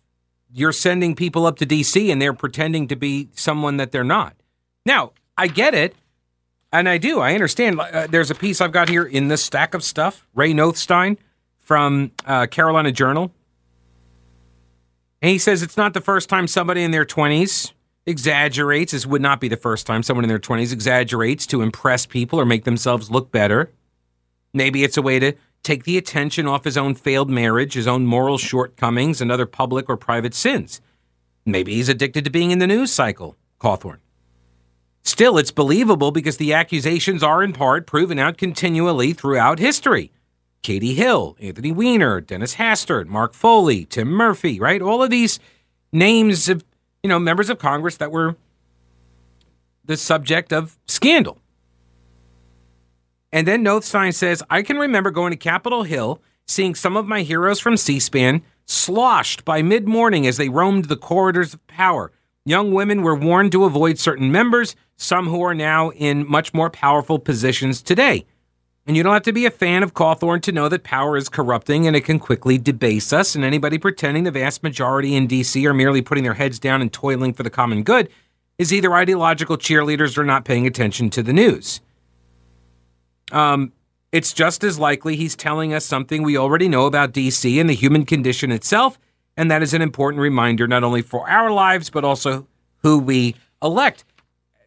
you're 0.52 0.72
sending 0.72 1.14
people 1.14 1.46
up 1.46 1.58
to 1.58 1.68
D.C. 1.68 2.10
and 2.10 2.20
they're 2.20 2.34
pretending 2.34 2.88
to 2.88 2.96
be 2.96 3.30
someone 3.34 3.78
that 3.78 3.92
they're 3.92 4.04
not. 4.04 4.36
Now, 4.88 5.12
I 5.38 5.46
get 5.46 5.76
it. 5.76 5.94
And 6.74 6.90
I 6.90 6.98
do. 6.98 7.20
I 7.20 7.36
understand. 7.36 7.80
Uh, 7.80 8.08
there's 8.08 8.32
a 8.32 8.36
piece 8.36 8.60
I've 8.60 8.72
got 8.72 8.90
here 8.90 9.06
in 9.06 9.28
this 9.28 9.44
stack 9.44 9.76
of 9.76 9.84
stuff. 9.84 10.26
Ray 10.34 10.52
Nothstine 10.52 11.20
from 11.60 12.10
uh, 12.26 12.48
Carolina 12.48 12.92
Journal 12.92 13.32
and 15.26 15.32
he 15.32 15.40
says 15.40 15.64
it's 15.64 15.76
not 15.76 15.96
the 15.96 16.02
first 16.02 16.30
time 16.30 16.46
somebody 16.46 16.84
in 16.84 16.92
their 16.92 17.04
20s 17.04 17.72
exaggerates. 18.06 18.92
This 18.92 19.08
would 19.08 19.24
not 19.24 19.42
be 19.42 19.48
the 19.48 19.58
first 19.58 19.88
time 19.88 20.04
someone 20.04 20.24
in 20.24 20.30
their 20.30 20.38
20s 20.38 20.72
exaggerates 20.72 21.48
to 21.48 21.64
impress 21.64 22.06
people 22.06 22.40
or 22.40 22.46
make 22.46 22.64
themselves 22.64 23.10
look 23.10 23.32
better. 23.32 23.72
Maybe 24.54 24.84
it's 24.84 24.98
a 24.98 25.02
way 25.02 25.18
to 25.18 25.34
take 25.64 25.84
the 25.84 25.98
attention 25.98 26.46
off 26.46 26.64
his 26.64 26.78
own 26.78 26.94
failed 26.94 27.32
marriage, 27.32 27.74
his 27.74 27.88
own 27.88 28.06
moral 28.06 28.38
shortcomings, 28.38 29.20
and 29.20 29.32
other 29.32 29.48
public 29.48 29.90
or 29.90 29.98
private 29.98 30.36
sins. 30.36 30.80
Maybe 31.44 31.74
he's 31.74 31.90
addicted 31.90 32.24
to 32.26 32.30
being 32.30 32.52
in 32.52 32.60
the 32.60 32.68
news 32.68 32.94
cycle, 32.94 33.36
Cawthorn. 33.60 33.98
Still, 35.02 35.40
it's 35.40 35.50
believable 35.50 36.12
because 36.12 36.38
the 36.38 36.54
accusations 36.54 37.24
are 37.24 37.42
in 37.42 37.52
part 37.52 37.88
proven 37.88 38.20
out 38.20 38.38
continually 38.38 39.12
throughout 39.12 39.58
history. 39.58 40.12
Katie 40.66 40.96
Hill, 40.96 41.38
Anthony 41.40 41.72
Weiner, 41.72 42.20
Dennis 42.20 42.56
Hastert, 42.56 43.06
Mark 43.06 43.36
Foley, 43.36 43.86
Tim 43.86 44.08
Murphy, 44.08 44.60
right? 44.60 44.82
All 44.82 45.04
of 45.04 45.12
these 45.12 45.40
names 45.94 46.50
of, 46.50 46.66
you 47.04 47.08
know, 47.08 47.20
members 47.20 47.52
of 47.52 47.60
Congress 47.60 47.98
that 47.98 48.12
were 48.12 48.36
the 49.84 49.96
subject 49.96 50.52
of 50.52 50.76
scandal. 50.88 51.38
And 53.32 53.48
then 53.48 53.62
Nothstine 53.62 54.12
says, 54.12 54.42
I 54.50 54.64
can 54.64 54.80
remember 54.80 55.12
going 55.12 55.30
to 55.30 55.38
Capitol 55.38 55.84
Hill, 55.84 56.20
seeing 56.48 56.74
some 56.74 56.98
of 56.98 57.06
my 57.06 57.22
heroes 57.22 57.60
from 57.60 57.78
C 57.78 58.00
SPAN 58.00 58.42
sloshed 58.66 59.46
by 59.46 59.62
mid 59.62 59.88
morning 59.88 60.26
as 60.26 60.38
they 60.38 60.50
roamed 60.50 60.86
the 60.86 60.98
corridors 60.98 61.54
of 61.54 61.68
power. 61.68 62.12
Young 62.44 62.72
women 62.72 63.04
were 63.04 63.14
warned 63.14 63.52
to 63.52 63.66
avoid 63.66 64.00
certain 64.00 64.32
members, 64.32 64.76
some 64.98 65.28
who 65.28 65.44
are 65.44 65.54
now 65.54 65.92
in 65.92 66.28
much 66.28 66.56
more 66.56 66.72
powerful 66.72 67.20
positions 67.20 67.84
today. 67.84 68.26
And 68.88 68.96
you 68.96 69.02
don't 69.02 69.14
have 69.14 69.24
to 69.24 69.34
be 69.34 69.48
a 69.48 69.52
fan 69.52 69.82
of 69.82 69.96
Cawthorn 69.96 70.42
to 70.44 70.52
know 70.52 70.70
that 70.70 70.84
power 70.84 71.18
is 71.18 71.28
corrupting 71.28 71.88
and 71.88 71.96
it 71.96 72.02
can 72.02 72.20
quickly 72.20 72.60
debase 72.60 73.12
us. 73.12 73.34
And 73.34 73.44
anybody 73.44 73.80
pretending 73.80 74.26
the 74.26 74.32
vast 74.32 74.62
majority 74.62 75.16
in 75.16 75.28
DC 75.28 75.66
are 75.66 75.74
merely 75.74 76.04
putting 76.04 76.24
their 76.24 76.36
heads 76.36 76.60
down 76.60 76.82
and 76.82 76.94
toiling 76.94 77.34
for 77.34 77.42
the 77.42 77.50
common 77.50 77.82
good 77.82 78.10
is 78.58 78.72
either 78.72 78.94
ideological 78.94 79.58
cheerleaders 79.58 80.18
or 80.18 80.24
not 80.24 80.46
paying 80.46 80.68
attention 80.68 81.10
to 81.10 81.24
the 81.24 81.34
news. 81.34 81.82
Um, 83.32 83.74
it's 84.12 84.32
just 84.34 84.64
as 84.64 84.80
likely 84.80 85.16
he's 85.16 85.36
telling 85.36 85.74
us 85.74 85.84
something 85.84 86.24
we 86.24 86.38
already 86.38 86.70
know 86.70 86.86
about 86.86 87.12
DC 87.12 87.60
and 87.60 87.70
the 87.70 87.76
human 87.76 88.06
condition 88.06 88.52
itself, 88.52 88.98
and 89.36 89.52
that 89.52 89.62
is 89.62 89.74
an 89.74 89.82
important 89.82 90.22
reminder 90.22 90.68
not 90.68 90.84
only 90.84 91.02
for 91.02 91.30
our 91.30 91.52
lives, 91.52 91.90
but 91.90 92.06
also 92.06 92.48
who 92.84 92.98
we 92.98 93.36
elect. 93.62 94.06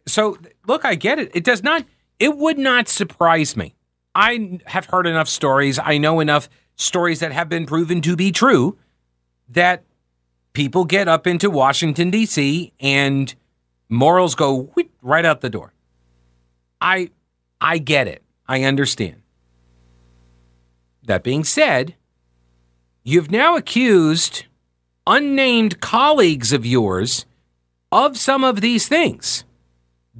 So, 0.05 0.37
look, 0.67 0.85
I 0.85 0.95
get 0.95 1.17
it. 1.19 1.31
It 1.33 1.43
does 1.43 1.63
not, 1.63 1.85
it 2.19 2.37
would 2.37 2.59
not 2.59 2.87
surprise 2.87 3.55
me. 3.55 3.73
I 4.15 4.59
have 4.65 4.85
heard 4.85 5.07
enough 5.07 5.27
stories, 5.29 5.79
I 5.79 5.97
know 5.97 6.19
enough 6.19 6.49
stories 6.75 7.19
that 7.19 7.31
have 7.31 7.49
been 7.49 7.65
proven 7.65 8.01
to 8.01 8.15
be 8.15 8.31
true 8.31 8.77
that 9.49 9.83
people 10.53 10.85
get 10.85 11.07
up 11.07 11.27
into 11.27 11.49
Washington, 11.49 12.09
D.C., 12.09 12.73
and 12.79 13.33
morals 13.89 14.35
go 14.35 14.73
right 15.01 15.25
out 15.25 15.41
the 15.41 15.49
door. 15.49 15.73
I, 16.81 17.11
I 17.59 17.77
get 17.77 18.07
it. 18.07 18.23
I 18.47 18.63
understand. 18.63 19.21
That 21.03 21.23
being 21.23 21.43
said, 21.43 21.95
you've 23.03 23.31
now 23.31 23.55
accused 23.57 24.45
unnamed 25.05 25.81
colleagues 25.81 26.53
of 26.53 26.65
yours 26.65 27.25
of 27.91 28.17
some 28.17 28.43
of 28.43 28.61
these 28.61 28.87
things. 28.87 29.43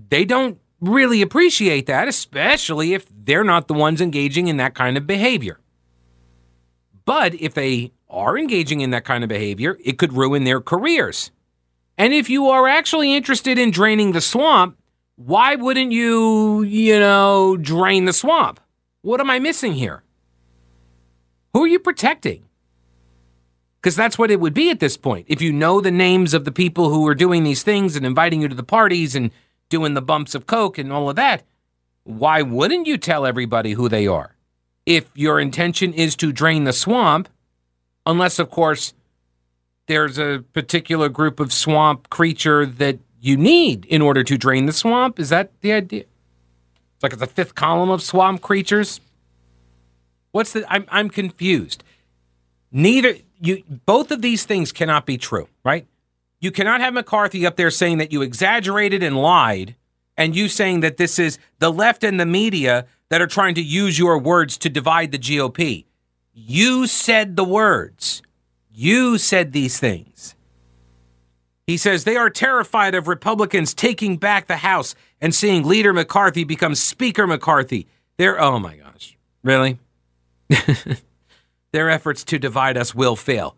They 0.09 0.25
don't 0.25 0.59
really 0.81 1.21
appreciate 1.21 1.85
that, 1.87 2.07
especially 2.07 2.93
if 2.93 3.05
they're 3.09 3.43
not 3.43 3.67
the 3.67 3.73
ones 3.73 4.01
engaging 4.01 4.47
in 4.47 4.57
that 4.57 4.75
kind 4.75 4.97
of 4.97 5.05
behavior. 5.07 5.59
But 7.05 7.33
if 7.35 7.53
they 7.53 7.91
are 8.09 8.37
engaging 8.37 8.81
in 8.81 8.91
that 8.91 9.05
kind 9.05 9.23
of 9.23 9.27
behavior, 9.27 9.77
it 9.83 9.97
could 9.97 10.13
ruin 10.13 10.43
their 10.43 10.61
careers. 10.61 11.31
And 11.97 12.13
if 12.13 12.29
you 12.29 12.47
are 12.47 12.67
actually 12.67 13.13
interested 13.13 13.57
in 13.57 13.71
draining 13.71 14.13
the 14.13 14.21
swamp, 14.21 14.77
why 15.15 15.55
wouldn't 15.55 15.91
you, 15.91 16.63
you 16.63 16.99
know, 16.99 17.57
drain 17.57 18.05
the 18.05 18.13
swamp? 18.13 18.59
What 19.01 19.19
am 19.19 19.29
I 19.29 19.39
missing 19.39 19.73
here? 19.73 20.03
Who 21.53 21.63
are 21.63 21.67
you 21.67 21.79
protecting? 21.79 22.45
Because 23.81 23.95
that's 23.95 24.17
what 24.17 24.31
it 24.31 24.39
would 24.39 24.53
be 24.53 24.69
at 24.69 24.79
this 24.79 24.97
point. 24.97 25.25
If 25.29 25.41
you 25.41 25.51
know 25.51 25.81
the 25.81 25.91
names 25.91 26.33
of 26.33 26.45
the 26.45 26.51
people 26.51 26.89
who 26.89 27.07
are 27.07 27.15
doing 27.15 27.43
these 27.43 27.63
things 27.63 27.95
and 27.95 28.05
inviting 28.05 28.41
you 28.41 28.47
to 28.47 28.55
the 28.55 28.63
parties 28.63 29.15
and 29.15 29.31
doing 29.69 29.93
the 29.93 30.01
bumps 30.01 30.35
of 30.35 30.47
coke 30.47 30.77
and 30.77 30.91
all 30.91 31.09
of 31.09 31.15
that, 31.15 31.43
why 32.03 32.41
wouldn't 32.41 32.87
you 32.87 32.97
tell 32.97 33.25
everybody 33.25 33.73
who 33.73 33.87
they 33.87 34.07
are? 34.07 34.35
If 34.85 35.09
your 35.15 35.39
intention 35.39 35.93
is 35.93 36.15
to 36.17 36.31
drain 36.31 36.63
the 36.63 36.73
swamp, 36.73 37.29
unless, 38.05 38.39
of 38.39 38.49
course, 38.49 38.93
there's 39.87 40.17
a 40.17 40.43
particular 40.53 41.09
group 41.09 41.39
of 41.39 41.53
swamp 41.53 42.09
creature 42.09 42.65
that 42.65 42.99
you 43.19 43.37
need 43.37 43.85
in 43.85 44.01
order 44.01 44.23
to 44.23 44.37
drain 44.37 44.65
the 44.65 44.73
swamp. 44.73 45.19
Is 45.19 45.29
that 45.29 45.51
the 45.61 45.73
idea? 45.73 46.01
It's 46.01 47.03
like 47.03 47.13
it's 47.13 47.21
a 47.21 47.27
fifth 47.27 47.55
column 47.55 47.89
of 47.89 48.01
swamp 48.01 48.41
creatures. 48.41 49.01
What's 50.31 50.53
the? 50.53 50.65
I'm 50.71 50.85
I'm 50.89 51.09
confused. 51.09 51.83
Neither 52.71 53.15
you. 53.41 53.63
Both 53.85 54.11
of 54.11 54.21
these 54.21 54.45
things 54.45 54.71
cannot 54.71 55.05
be 55.05 55.17
true, 55.17 55.47
right? 55.63 55.87
You 56.39 56.51
cannot 56.51 56.81
have 56.81 56.93
McCarthy 56.93 57.45
up 57.45 57.57
there 57.57 57.71
saying 57.71 57.97
that 57.97 58.11
you 58.11 58.21
exaggerated 58.21 59.03
and 59.03 59.17
lied, 59.17 59.75
and 60.15 60.35
you 60.35 60.47
saying 60.47 60.79
that 60.81 60.97
this 60.97 61.19
is 61.19 61.37
the 61.59 61.71
left 61.71 62.03
and 62.03 62.19
the 62.19 62.25
media 62.25 62.85
that 63.09 63.21
are 63.21 63.27
trying 63.27 63.55
to 63.55 63.61
use 63.61 63.99
your 63.99 64.17
words 64.17 64.57
to 64.59 64.69
divide 64.69 65.11
the 65.11 65.19
GOP. 65.19 65.85
You 66.33 66.87
said 66.87 67.35
the 67.35 67.43
words. 67.43 68.21
You 68.71 69.17
said 69.17 69.51
these 69.51 69.79
things. 69.79 70.35
He 71.67 71.77
says 71.77 72.03
they 72.03 72.15
are 72.15 72.29
terrified 72.29 72.95
of 72.95 73.07
Republicans 73.07 73.73
taking 73.73 74.17
back 74.17 74.47
the 74.47 74.57
House 74.57 74.95
and 75.21 75.35
seeing 75.35 75.67
Leader 75.67 75.93
McCarthy 75.93 76.43
become 76.43 76.73
Speaker 76.73 77.27
McCarthy. 77.27 77.87
They're, 78.17 78.41
oh 78.41 78.57
my 78.57 78.77
gosh, 78.77 79.17
really? 79.43 79.77
Their 81.71 81.89
efforts 81.89 82.23
to 82.23 82.39
divide 82.39 82.77
us 82.77 82.95
will 82.95 83.15
fail. 83.15 83.55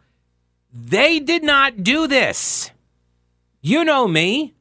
They 0.73 1.19
did 1.19 1.43
not 1.43 1.83
do 1.83 2.07
this. 2.07 2.71
You 3.61 3.83
know 3.83 4.07
me. 4.07 4.53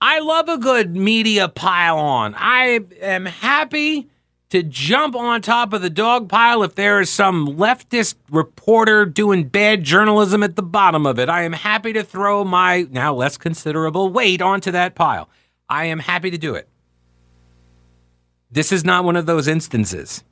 I 0.00 0.20
love 0.20 0.48
a 0.48 0.56
good 0.56 0.96
media 0.96 1.48
pile 1.48 1.98
on. 1.98 2.34
I 2.36 2.80
am 3.02 3.26
happy 3.26 4.08
to 4.48 4.62
jump 4.62 5.14
on 5.14 5.42
top 5.42 5.72
of 5.72 5.82
the 5.82 5.90
dog 5.90 6.28
pile 6.28 6.62
if 6.62 6.74
there 6.74 7.00
is 7.00 7.10
some 7.10 7.56
leftist 7.56 8.16
reporter 8.30 9.06
doing 9.06 9.44
bad 9.44 9.84
journalism 9.84 10.42
at 10.42 10.56
the 10.56 10.62
bottom 10.62 11.06
of 11.06 11.18
it. 11.18 11.28
I 11.28 11.42
am 11.42 11.52
happy 11.52 11.92
to 11.92 12.02
throw 12.02 12.44
my 12.44 12.86
now 12.90 13.14
less 13.14 13.36
considerable 13.36 14.10
weight 14.10 14.42
onto 14.42 14.70
that 14.72 14.94
pile. 14.94 15.28
I 15.68 15.84
am 15.84 16.00
happy 16.00 16.30
to 16.30 16.38
do 16.38 16.54
it. 16.54 16.68
This 18.50 18.72
is 18.72 18.84
not 18.84 19.04
one 19.04 19.16
of 19.16 19.26
those 19.26 19.46
instances. 19.46 20.24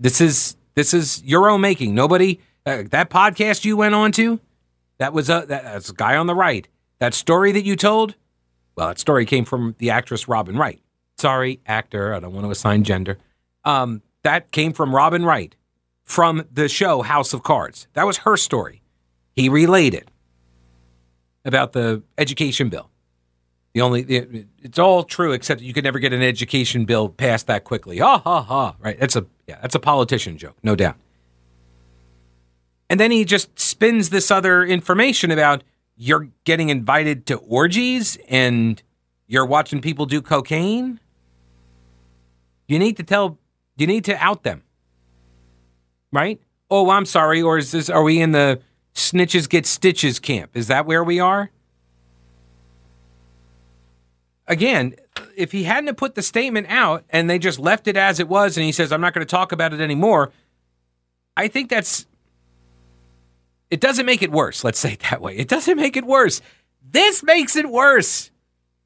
This 0.00 0.20
is 0.20 0.56
this 0.74 0.92
is 0.92 1.22
your 1.24 1.48
own 1.48 1.60
making. 1.60 1.94
Nobody 1.94 2.40
uh, 2.70 2.84
that 2.90 3.10
podcast 3.10 3.64
you 3.64 3.76
went 3.76 3.94
on 3.94 4.12
to, 4.12 4.40
that 4.98 5.12
was 5.12 5.28
a 5.28 5.44
that, 5.48 5.64
that's 5.64 5.90
a 5.90 5.94
guy 5.94 6.16
on 6.16 6.26
the 6.26 6.34
right. 6.34 6.68
That 6.98 7.14
story 7.14 7.52
that 7.52 7.64
you 7.64 7.76
told, 7.76 8.14
well, 8.76 8.88
that 8.88 8.98
story 8.98 9.24
came 9.26 9.44
from 9.44 9.74
the 9.78 9.90
actress 9.90 10.28
Robin 10.28 10.56
Wright. 10.56 10.80
Sorry, 11.18 11.60
actor. 11.66 12.14
I 12.14 12.20
don't 12.20 12.32
want 12.32 12.46
to 12.46 12.50
assign 12.50 12.84
gender. 12.84 13.18
Um, 13.64 14.02
that 14.22 14.52
came 14.52 14.72
from 14.72 14.94
Robin 14.94 15.24
Wright 15.24 15.54
from 16.04 16.44
the 16.52 16.68
show 16.68 17.02
House 17.02 17.32
of 17.32 17.42
Cards. 17.42 17.88
That 17.94 18.06
was 18.06 18.18
her 18.18 18.36
story. 18.36 18.82
He 19.34 19.48
relayed 19.48 19.94
it 19.94 20.10
about 21.44 21.72
the 21.72 22.02
education 22.18 22.68
bill. 22.68 22.90
The 23.72 23.80
only 23.82 24.02
it, 24.02 24.46
it's 24.58 24.78
all 24.78 25.04
true 25.04 25.32
except 25.32 25.60
you 25.60 25.72
could 25.72 25.84
never 25.84 25.98
get 25.98 26.12
an 26.12 26.22
education 26.22 26.84
bill 26.84 27.08
passed 27.08 27.46
that 27.46 27.64
quickly. 27.64 27.98
Ha 27.98 28.18
ha 28.18 28.42
ha! 28.42 28.76
Right? 28.80 28.98
That's 28.98 29.16
a 29.16 29.24
yeah, 29.46 29.58
that's 29.62 29.74
a 29.74 29.80
politician 29.80 30.36
joke, 30.38 30.56
no 30.62 30.74
doubt. 30.74 30.96
And 32.90 32.98
then 32.98 33.12
he 33.12 33.24
just 33.24 33.56
spins 33.58 34.10
this 34.10 34.32
other 34.32 34.64
information 34.64 35.30
about 35.30 35.62
you're 35.96 36.28
getting 36.42 36.70
invited 36.70 37.24
to 37.26 37.36
orgies 37.36 38.18
and 38.28 38.82
you're 39.28 39.46
watching 39.46 39.80
people 39.80 40.06
do 40.06 40.20
cocaine. 40.20 40.98
You 42.66 42.80
need 42.80 42.96
to 42.96 43.04
tell, 43.04 43.38
you 43.76 43.86
need 43.86 44.04
to 44.06 44.16
out 44.16 44.42
them. 44.42 44.64
Right? 46.12 46.40
Oh, 46.68 46.90
I'm 46.90 47.06
sorry. 47.06 47.40
Or 47.40 47.58
is 47.58 47.70
this, 47.70 47.88
are 47.88 48.02
we 48.02 48.20
in 48.20 48.32
the 48.32 48.60
snitches 48.92 49.48
get 49.48 49.66
stitches 49.66 50.18
camp? 50.18 50.56
Is 50.56 50.66
that 50.66 50.84
where 50.84 51.04
we 51.04 51.20
are? 51.20 51.52
Again, 54.48 54.96
if 55.36 55.52
he 55.52 55.62
hadn't 55.62 55.94
put 55.94 56.16
the 56.16 56.22
statement 56.22 56.66
out 56.68 57.04
and 57.10 57.30
they 57.30 57.38
just 57.38 57.60
left 57.60 57.86
it 57.86 57.96
as 57.96 58.18
it 58.18 58.26
was 58.26 58.56
and 58.56 58.66
he 58.66 58.72
says, 58.72 58.90
I'm 58.90 59.00
not 59.00 59.14
going 59.14 59.24
to 59.24 59.30
talk 59.30 59.52
about 59.52 59.72
it 59.72 59.80
anymore, 59.80 60.32
I 61.36 61.46
think 61.46 61.70
that's 61.70 62.06
it 63.70 63.80
doesn't 63.80 64.06
make 64.06 64.22
it 64.22 64.30
worse. 64.30 64.64
Let's 64.64 64.78
say 64.78 64.92
it 64.94 65.00
that 65.10 65.20
way. 65.20 65.36
It 65.36 65.48
doesn't 65.48 65.76
make 65.76 65.96
it 65.96 66.04
worse. 66.04 66.40
This 66.82 67.22
makes 67.22 67.56
it 67.56 67.68
worse 67.68 68.30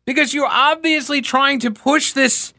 because 0.04 0.34
you're 0.34 0.46
obviously 0.46 1.22
trying 1.22 1.58
to 1.60 1.70
push 1.70 2.12
this 2.12 2.52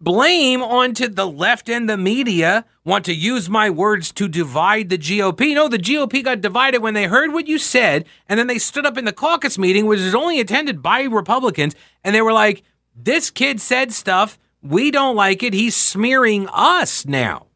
blame 0.00 0.62
onto 0.62 1.08
the 1.08 1.26
left 1.26 1.68
and 1.68 1.88
the 1.88 1.96
media, 1.96 2.64
want 2.84 3.04
to 3.04 3.14
use 3.14 3.50
my 3.50 3.68
words 3.68 4.10
to 4.12 4.28
divide 4.28 4.88
the 4.88 4.96
GOP. 4.96 5.54
No, 5.54 5.68
the 5.68 5.78
GOP 5.78 6.24
got 6.24 6.40
divided 6.40 6.80
when 6.80 6.94
they 6.94 7.04
heard 7.04 7.32
what 7.32 7.46
you 7.46 7.58
said, 7.58 8.06
and 8.28 8.38
then 8.38 8.46
they 8.46 8.58
stood 8.58 8.86
up 8.86 8.96
in 8.96 9.04
the 9.04 9.12
caucus 9.12 9.58
meeting, 9.58 9.86
which 9.86 10.00
is 10.00 10.14
only 10.14 10.40
attended 10.40 10.82
by 10.82 11.02
Republicans, 11.02 11.74
and 12.02 12.14
they 12.14 12.22
were 12.22 12.32
like, 12.32 12.62
This 12.94 13.30
kid 13.30 13.60
said 13.60 13.92
stuff. 13.92 14.38
We 14.62 14.90
don't 14.90 15.16
like 15.16 15.42
it. 15.42 15.54
He's 15.54 15.74
smearing 15.74 16.46
us 16.52 17.06
now. 17.06 17.46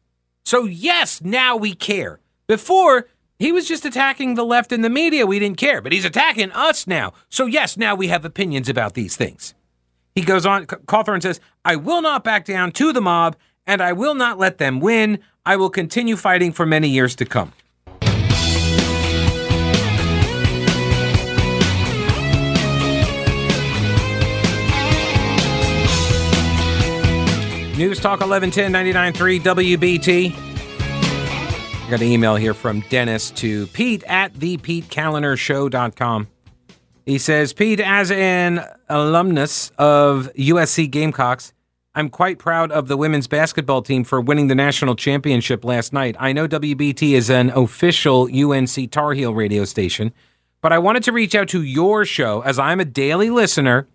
So, 0.43 0.65
yes, 0.65 1.21
now 1.21 1.55
we 1.55 1.75
care. 1.75 2.19
Before, 2.47 3.07
he 3.37 3.51
was 3.51 3.67
just 3.67 3.85
attacking 3.85 4.35
the 4.35 4.45
left 4.45 4.71
and 4.71 4.83
the 4.83 4.89
media. 4.89 5.25
We 5.25 5.39
didn't 5.39 5.57
care, 5.57 5.81
but 5.81 5.91
he's 5.91 6.05
attacking 6.05 6.51
us 6.51 6.87
now. 6.87 7.13
So, 7.29 7.45
yes, 7.45 7.75
now 7.75 7.95
we 7.95 8.07
have 8.07 8.23
opinions 8.23 8.69
about 8.69 8.93
these 8.93 9.17
things. 9.17 9.53
He 10.13 10.21
goes 10.21 10.45
on, 10.45 10.65
Cawthorn 10.65 11.21
says, 11.21 11.41
I 11.65 11.75
will 11.75 12.01
not 12.01 12.23
back 12.23 12.45
down 12.45 12.71
to 12.73 12.93
the 12.93 13.01
mob, 13.01 13.35
and 13.67 13.81
I 13.81 13.91
will 13.91 14.15
not 14.15 14.37
let 14.37 14.57
them 14.57 14.79
win. 14.79 15.19
I 15.45 15.57
will 15.57 15.69
continue 15.69 16.15
fighting 16.15 16.53
for 16.53 16.65
many 16.65 16.87
years 16.87 17.15
to 17.15 17.25
come. 17.25 17.51
News 27.77 27.99
Talk 27.99 28.21
1110 28.21 28.71
99.3 28.71 29.41
WBT. 29.41 30.54
I 31.85 31.89
got 31.91 32.01
an 32.01 32.07
email 32.07 32.35
here 32.35 32.55
from 32.55 32.79
Dennis 32.89 33.29
to 33.31 33.67
Pete 33.67 34.03
at 34.05 34.33
thepetekalinershow.com. 34.33 36.27
He 37.05 37.19
says, 37.19 37.53
Pete, 37.53 37.79
as 37.79 38.09
an 38.09 38.65
alumnus 38.89 39.71
of 39.77 40.31
USC 40.33 40.89
Gamecocks, 40.89 41.53
I'm 41.93 42.09
quite 42.09 42.39
proud 42.39 42.71
of 42.71 42.87
the 42.87 42.97
women's 42.97 43.27
basketball 43.27 43.83
team 43.83 44.03
for 44.03 44.19
winning 44.19 44.47
the 44.47 44.55
national 44.55 44.95
championship 44.95 45.63
last 45.63 45.93
night. 45.93 46.15
I 46.19 46.33
know 46.33 46.47
WBT 46.47 47.11
is 47.11 47.29
an 47.29 47.51
official 47.51 48.27
UNC 48.33 48.89
Tar 48.89 49.13
Heel 49.13 49.35
radio 49.35 49.63
station, 49.63 50.11
but 50.61 50.73
I 50.73 50.79
wanted 50.79 51.03
to 51.03 51.11
reach 51.11 51.35
out 51.35 51.49
to 51.49 51.61
your 51.61 52.03
show 52.03 52.41
as 52.41 52.57
I'm 52.57 52.79
a 52.79 52.85
daily 52.85 53.29
listener 53.29 53.87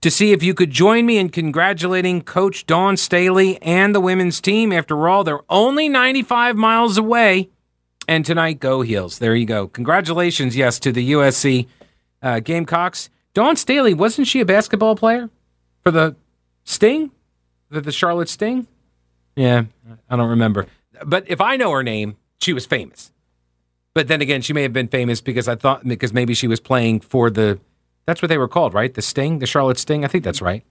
to 0.00 0.10
see 0.10 0.32
if 0.32 0.42
you 0.42 0.54
could 0.54 0.70
join 0.70 1.06
me 1.06 1.18
in 1.18 1.28
congratulating 1.28 2.22
Coach 2.22 2.66
Dawn 2.66 2.96
Staley 2.96 3.60
and 3.62 3.94
the 3.94 4.00
women's 4.00 4.40
team. 4.40 4.72
After 4.72 5.08
all, 5.08 5.24
they're 5.24 5.40
only 5.48 5.88
95 5.88 6.56
miles 6.56 6.96
away. 6.96 7.50
And 8.06 8.24
tonight, 8.24 8.60
go 8.60 8.82
Heels. 8.82 9.18
There 9.18 9.34
you 9.34 9.44
go. 9.44 9.68
Congratulations, 9.68 10.56
yes, 10.56 10.78
to 10.80 10.92
the 10.92 11.12
USC 11.12 11.66
uh, 12.22 12.40
Gamecocks. 12.40 13.10
Dawn 13.34 13.56
Staley, 13.56 13.92
wasn't 13.92 14.26
she 14.26 14.40
a 14.40 14.46
basketball 14.46 14.96
player 14.96 15.28
for 15.82 15.90
the 15.90 16.16
Sting? 16.64 17.10
The, 17.70 17.80
the 17.80 17.92
Charlotte 17.92 18.28
Sting? 18.28 18.66
Yeah, 19.36 19.64
I 20.08 20.16
don't 20.16 20.30
remember. 20.30 20.66
But 21.04 21.24
if 21.28 21.40
I 21.40 21.56
know 21.56 21.70
her 21.72 21.82
name, 21.82 22.16
she 22.40 22.52
was 22.52 22.66
famous. 22.66 23.12
But 23.94 24.08
then 24.08 24.20
again, 24.20 24.42
she 24.42 24.52
may 24.52 24.62
have 24.62 24.72
been 24.72 24.88
famous 24.88 25.20
because 25.20 25.48
I 25.48 25.54
thought 25.54 25.86
because 25.86 26.12
maybe 26.12 26.34
she 26.34 26.46
was 26.48 26.60
playing 26.60 27.00
for 27.00 27.30
the 27.30 27.60
that's 28.08 28.22
what 28.22 28.30
they 28.30 28.38
were 28.38 28.48
called, 28.48 28.72
right? 28.72 28.94
The 28.94 29.02
Sting, 29.02 29.38
the 29.38 29.44
Charlotte 29.44 29.78
Sting. 29.78 30.02
I 30.02 30.08
think 30.08 30.24
that's 30.24 30.40
right. 30.40 30.64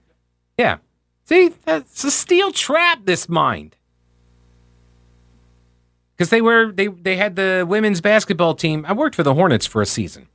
Yeah. 0.58 0.78
See, 1.24 1.50
that's 1.64 2.02
a 2.02 2.10
steel 2.10 2.50
trap. 2.50 3.02
This 3.04 3.28
mind. 3.28 3.76
Because 6.16 6.30
they 6.30 6.40
were 6.40 6.72
they 6.72 6.88
they 6.88 7.14
had 7.14 7.36
the 7.36 7.64
women's 7.68 8.00
basketball 8.00 8.56
team. 8.56 8.84
I 8.88 8.92
worked 8.92 9.14
for 9.14 9.22
the 9.22 9.34
Hornets 9.34 9.66
for 9.66 9.80
a 9.80 9.86
season, 9.86 10.26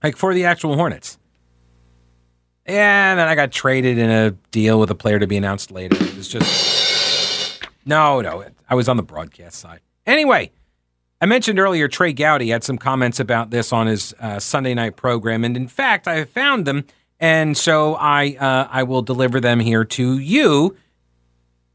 like 0.00 0.16
for 0.16 0.32
the 0.32 0.44
actual 0.44 0.76
Hornets. 0.76 1.18
Yeah, 2.68 3.10
and 3.10 3.18
then 3.18 3.26
I 3.26 3.34
got 3.34 3.50
traded 3.50 3.98
in 3.98 4.08
a 4.08 4.30
deal 4.52 4.78
with 4.78 4.92
a 4.92 4.94
player 4.94 5.18
to 5.18 5.26
be 5.26 5.36
announced 5.36 5.72
later. 5.72 5.96
It 5.96 6.16
was 6.16 6.28
just 6.28 7.64
no, 7.84 8.20
no. 8.20 8.44
I 8.70 8.76
was 8.76 8.88
on 8.88 8.96
the 8.96 9.02
broadcast 9.02 9.58
side. 9.58 9.80
Anyway, 10.06 10.52
I 11.20 11.26
mentioned 11.26 11.58
earlier 11.58 11.88
Trey 11.88 12.12
Gowdy 12.12 12.50
had 12.50 12.62
some 12.62 12.78
comments 12.78 13.18
about 13.18 13.50
this 13.50 13.72
on 13.72 13.88
his 13.88 14.14
uh, 14.20 14.38
Sunday 14.38 14.74
night 14.74 14.94
program, 14.94 15.42
and 15.42 15.56
in 15.56 15.66
fact, 15.66 16.06
I 16.06 16.24
found 16.24 16.64
them, 16.64 16.84
and 17.18 17.56
so 17.56 17.96
I 17.96 18.36
uh, 18.38 18.68
I 18.70 18.84
will 18.84 19.02
deliver 19.02 19.40
them 19.40 19.58
here 19.58 19.84
to 19.84 20.18
you 20.18 20.76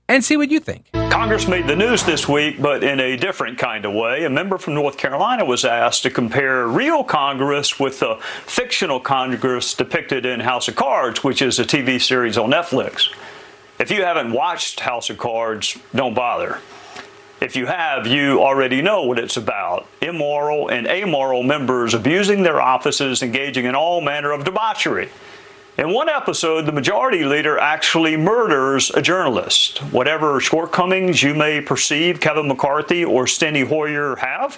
and 0.08 0.24
see 0.24 0.38
what 0.38 0.50
you 0.50 0.62
think. 0.62 0.92
Congress 0.94 1.46
made 1.46 1.68
the 1.68 1.76
news 1.76 2.04
this 2.04 2.28
week, 2.28 2.62
but 2.62 2.86
in 2.86 3.02
a 3.02 3.18
different 3.18 3.58
kind 3.58 3.84
of 3.84 3.94
way. 3.94 4.24
A 4.24 4.30
member 4.30 4.58
from 4.58 4.76
North 4.76 4.98
Carolina 4.98 5.44
was 5.44 5.66
asked 5.66 6.04
to 6.04 6.10
compare 6.10 6.66
real 6.66 7.04
Congress 7.04 7.80
with 7.80 8.00
the 8.00 8.16
fictional 8.46 9.00
Congress 9.00 9.74
depicted 9.74 10.26
in 10.26 10.40
House 10.40 10.70
of 10.70 10.76
Cards, 10.76 11.22
which 11.22 11.42
is 11.42 11.60
a 11.60 11.66
TV 11.66 12.02
series 12.02 12.38
on 12.38 12.50
Netflix. 12.50 13.14
If 13.78 13.92
you 13.92 14.04
haven't 14.04 14.32
watched 14.32 14.80
House 14.80 15.10
of 15.10 15.18
Cards, 15.18 15.78
don't 15.94 16.14
bother. 16.14 16.60
If 17.44 17.58
you 17.58 17.66
have, 17.66 18.08
you 18.08 18.42
already 18.42 18.82
know 18.82 19.04
what 19.04 19.20
it's 19.20 19.36
about. 19.36 19.86
Immoral 20.00 20.70
and 20.70 20.88
amoral 20.88 21.44
members 21.44 21.94
abusing 21.94 22.42
their 22.42 22.62
offices, 22.62 23.22
engaging 23.22 23.66
in 23.66 23.76
all 23.76 24.00
manner 24.00 24.32
of 24.32 24.46
debauchery. 24.46 25.10
In 25.78 25.92
one 25.92 26.08
episode, 26.08 26.66
the 26.66 26.72
majority 26.72 27.26
leader 27.26 27.60
actually 27.60 28.16
murders 28.16 28.92
a 28.92 29.02
journalist. 29.02 29.80
Whatever 29.92 30.40
shortcomings 30.40 31.22
you 31.22 31.36
may 31.36 31.60
perceive 31.60 32.22
Kevin 32.22 32.48
McCarthy 32.48 33.04
or 33.04 33.26
Steny 33.26 33.68
Hoyer 33.68 34.16
have, 34.16 34.58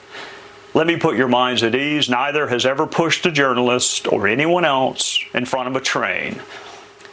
let 0.76 0.86
me 0.86 0.96
put 0.96 1.18
your 1.18 1.28
minds 1.28 1.64
at 1.64 1.74
ease. 1.74 2.08
Neither 2.08 2.46
has 2.50 2.68
ever 2.68 2.86
pushed 2.86 3.26
a 3.26 3.32
journalist 3.32 4.08
or 4.14 4.28
anyone 4.28 4.64
else 4.64 5.20
in 5.34 5.46
front 5.46 5.70
of 5.70 5.76
a 5.76 5.82
train. 5.82 6.40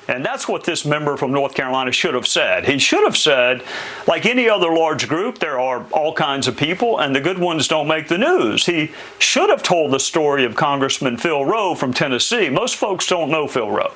And 0.08 0.24
that's 0.24 0.48
what 0.48 0.64
this 0.64 0.84
member 0.84 1.16
from 1.16 1.32
North 1.32 1.54
Carolina 1.54 1.92
should 1.92 2.14
have 2.14 2.26
said. 2.26 2.66
He 2.66 2.78
should 2.78 3.04
have 3.04 3.16
said, 3.16 3.62
like 4.08 4.26
any 4.26 4.48
other 4.48 4.72
large 4.72 5.08
group, 5.08 5.38
there 5.38 5.60
are 5.60 5.84
all 5.92 6.12
kinds 6.12 6.48
of 6.48 6.56
people, 6.56 6.98
and 6.98 7.14
the 7.14 7.20
good 7.20 7.38
ones 7.38 7.68
don't 7.68 7.86
make 7.86 8.08
the 8.08 8.18
news. 8.18 8.66
He 8.66 8.92
should 9.20 9.48
have 9.48 9.62
told 9.62 9.92
the 9.92 10.00
story 10.00 10.44
of 10.44 10.56
Congressman 10.56 11.18
Phil 11.18 11.44
Roe 11.44 11.76
from 11.76 11.94
Tennessee. 11.94 12.48
Most 12.48 12.76
folks 12.76 13.06
don't 13.06 13.30
know 13.30 13.46
Phil 13.46 13.70
Roe. 13.70 13.92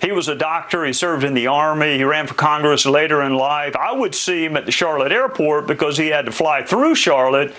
He 0.00 0.12
was 0.12 0.28
a 0.28 0.36
doctor. 0.36 0.84
He 0.84 0.92
served 0.92 1.24
in 1.24 1.34
the 1.34 1.48
Army. 1.48 1.98
He 1.98 2.04
ran 2.04 2.26
for 2.26 2.34
Congress 2.34 2.86
later 2.86 3.22
in 3.22 3.34
life. 3.34 3.74
I 3.76 3.92
would 3.92 4.14
see 4.14 4.44
him 4.44 4.56
at 4.56 4.66
the 4.66 4.72
Charlotte 4.72 5.12
airport 5.12 5.66
because 5.66 5.98
he 5.98 6.06
had 6.06 6.26
to 6.26 6.32
fly 6.32 6.62
through 6.62 6.94
Charlotte 6.94 7.54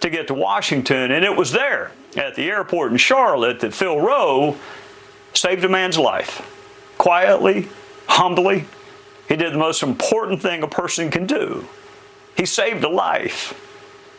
to 0.00 0.08
get 0.08 0.28
to 0.28 0.34
Washington. 0.34 1.10
And 1.10 1.24
it 1.24 1.36
was 1.36 1.50
there 1.50 1.90
at 2.16 2.34
the 2.34 2.44
airport 2.44 2.92
in 2.92 2.98
Charlotte 2.98 3.60
that 3.60 3.74
Phil 3.74 4.00
Roe 4.00 4.56
saved 5.34 5.64
a 5.64 5.68
man's 5.68 5.98
life 5.98 6.48
quietly, 7.02 7.68
humbly. 8.06 8.64
He 9.26 9.34
did 9.34 9.52
the 9.52 9.58
most 9.58 9.82
important 9.82 10.40
thing 10.40 10.62
a 10.62 10.68
person 10.68 11.10
can 11.10 11.26
do. 11.26 11.66
He 12.36 12.46
saved 12.46 12.84
a 12.84 12.88
life. 12.88 13.58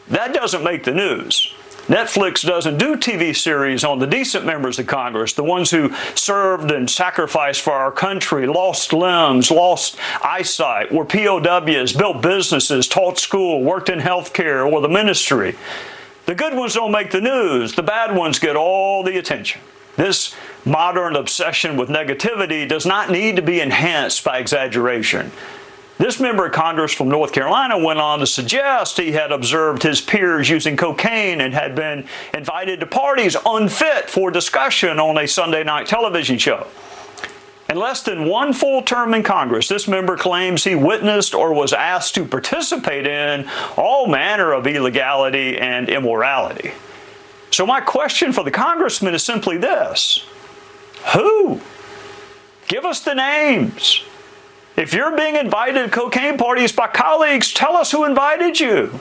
That 0.09 0.33
doesn't 0.33 0.65
make 0.65 0.83
the 0.83 0.93
news. 0.93 1.53
Netflix 1.87 2.45
doesn't 2.45 2.77
do 2.77 2.97
TV 2.97 3.33
series 3.33 3.85
on 3.85 3.99
the 3.99 4.07
decent 4.07 4.45
members 4.45 4.79
of 4.79 4.87
Congress, 4.87 5.31
the 5.31 5.45
ones 5.45 5.71
who 5.71 5.95
served 6.13 6.71
and 6.71 6.89
sacrificed 6.89 7.61
for 7.61 7.71
our 7.71 7.91
country, 7.91 8.47
lost 8.47 8.91
limbs, 8.91 9.49
lost 9.49 9.95
eyesight, 10.21 10.91
were 10.91 11.05
POWs, 11.05 11.93
built 11.93 12.21
businesses, 12.21 12.89
taught 12.89 13.17
school, 13.17 13.63
worked 13.63 13.87
in 13.87 13.99
healthcare 13.99 14.69
or 14.69 14.81
the 14.81 14.89
ministry. 14.89 15.55
The 16.25 16.35
good 16.35 16.53
ones 16.53 16.73
don't 16.73 16.91
make 16.91 17.11
the 17.11 17.21
news, 17.21 17.75
the 17.75 17.83
bad 17.83 18.13
ones 18.13 18.39
get 18.39 18.57
all 18.57 19.03
the 19.03 19.17
attention. 19.17 19.61
This 19.95 20.35
modern 20.65 21.15
obsession 21.15 21.78
with 21.78 21.89
negativity 21.89 22.67
does 22.67 22.86
not 22.86 23.10
need 23.10 23.36
to 23.36 23.41
be 23.41 23.60
enhanced 23.60 24.23
by 24.23 24.38
exaggeration. 24.38 25.32
This 25.97 26.19
member 26.19 26.47
of 26.47 26.54
Congress 26.54 26.91
from 26.91 27.10
North 27.10 27.32
Carolina 27.34 27.78
went 27.78 27.99
on 27.99 28.19
to 28.19 28.28
suggest 28.28 28.97
he 28.97 29.12
had 29.12 29.32
observed 29.32 29.84
his 29.84 30.02
peers 30.02 30.49
using 30.49 30.76
cocaine 30.76 31.39
and 31.39 31.54
had 31.54 31.76
been 31.76 32.08
invited 32.34 32.80
to 32.80 32.88
parties 32.88 33.38
unfit 33.45 34.10
for 34.10 34.32
discussion 34.32 34.99
on 34.99 35.17
a 35.17 35.28
Sunday 35.28 35.63
night 35.63 35.86
television 35.86 36.38
show. 36.38 36.67
In 37.69 37.78
less 37.78 38.04
than 38.04 38.26
one 38.26 38.54
full 38.54 38.82
term 38.82 39.13
in 39.13 39.23
Congress, 39.23 39.67
this 39.67 39.88
member 39.88 40.17
claims 40.17 40.63
he 40.63 40.76
witnessed 40.76 41.34
or 41.34 41.54
was 41.54 41.73
asked 41.73 42.15
to 42.15 42.26
participate 42.26 43.08
in 43.08 43.47
all 43.78 44.08
manner 44.08 44.52
of 44.52 44.67
illegality 44.67 45.58
and 45.58 45.89
immorality. 45.89 46.73
So, 47.52 47.65
my 47.65 47.82
question 47.82 48.34
for 48.34 48.43
the 48.43 48.52
congressman 48.52 49.13
is 49.13 49.23
simply 49.23 49.58
this 49.58 50.26
Who? 51.13 51.61
Give 52.67 52.85
us 52.85 53.01
the 53.01 53.13
names. 53.13 54.03
If 54.75 54.93
you're 54.93 55.15
being 55.15 55.35
invited 55.35 55.83
to 55.83 55.89
cocaine 55.89 56.37
parties 56.37 56.71
by 56.71 56.87
colleagues, 56.87 57.53
tell 57.53 57.77
us 57.77 57.91
who 57.91 58.05
invited 58.05 58.59
you. 58.59 58.99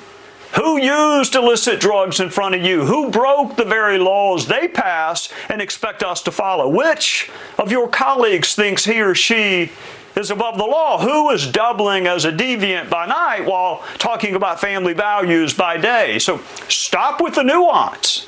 Who 0.55 0.79
used 0.79 1.35
illicit 1.35 1.81
drugs 1.81 2.21
in 2.21 2.29
front 2.29 2.55
of 2.55 2.63
you? 2.63 2.85
Who 2.85 3.11
broke 3.11 3.57
the 3.57 3.65
very 3.65 3.97
laws 3.97 4.47
they 4.47 4.69
passed 4.69 5.33
and 5.49 5.63
expect 5.63 6.03
us 6.03 6.21
to 6.25 6.31
follow? 6.31 6.69
Which 6.69 7.31
of 7.59 7.73
your 7.73 7.89
colleagues 7.89 8.55
thinks 8.55 8.85
he 8.85 9.01
or 9.01 9.15
she 9.15 9.73
is 10.15 10.31
above 10.31 10.59
the 10.59 10.65
law? 10.65 10.99
Who 10.99 11.31
is 11.31 11.51
doubling 11.51 12.07
as 12.07 12.27
a 12.27 12.33
deviant 12.33 12.91
by 12.91 13.07
night 13.07 13.47
while 13.47 13.83
talking 13.97 14.35
about 14.35 14.61
family 14.61 14.93
values 14.93 15.55
by 15.55 15.79
day? 15.79 16.19
So 16.19 16.43
stop 16.69 17.23
with 17.23 17.37
the 17.37 17.45
nuance. 17.45 18.27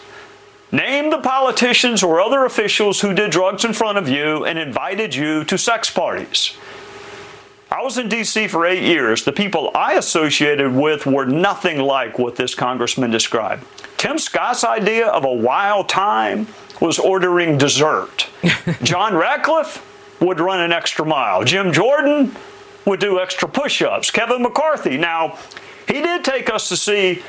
Name 0.74 1.10
the 1.10 1.18
politicians 1.18 2.02
or 2.02 2.20
other 2.20 2.44
officials 2.44 3.00
who 3.00 3.14
did 3.14 3.30
drugs 3.30 3.64
in 3.64 3.72
front 3.72 3.96
of 3.96 4.08
you 4.08 4.44
and 4.44 4.58
invited 4.58 5.14
you 5.14 5.44
to 5.44 5.56
sex 5.56 5.88
parties. 5.88 6.56
I 7.70 7.80
was 7.80 7.96
in 7.96 8.08
D.C. 8.08 8.48
for 8.48 8.66
eight 8.66 8.82
years. 8.82 9.24
The 9.24 9.30
people 9.30 9.70
I 9.72 9.92
associated 9.92 10.74
with 10.74 11.06
were 11.06 11.26
nothing 11.26 11.78
like 11.78 12.18
what 12.18 12.34
this 12.34 12.56
congressman 12.56 13.12
described. 13.12 13.64
Tim 13.98 14.18
Scott's 14.18 14.64
idea 14.64 15.06
of 15.06 15.24
a 15.24 15.32
wild 15.32 15.88
time 15.88 16.48
was 16.80 16.98
ordering 16.98 17.56
dessert. 17.56 18.28
John 18.82 19.14
Ratcliffe 19.14 19.80
would 20.20 20.40
run 20.40 20.58
an 20.58 20.72
extra 20.72 21.06
mile. 21.06 21.44
Jim 21.44 21.72
Jordan 21.72 22.34
would 22.84 22.98
do 22.98 23.20
extra 23.20 23.48
push 23.48 23.80
ups. 23.80 24.10
Kevin 24.10 24.42
McCarthy. 24.42 24.98
Now, 24.98 25.38
he 25.87 26.02
did 26.02 26.24
take 26.24 26.50
us 26.50 26.68
to 26.70 26.76
see 26.76 27.22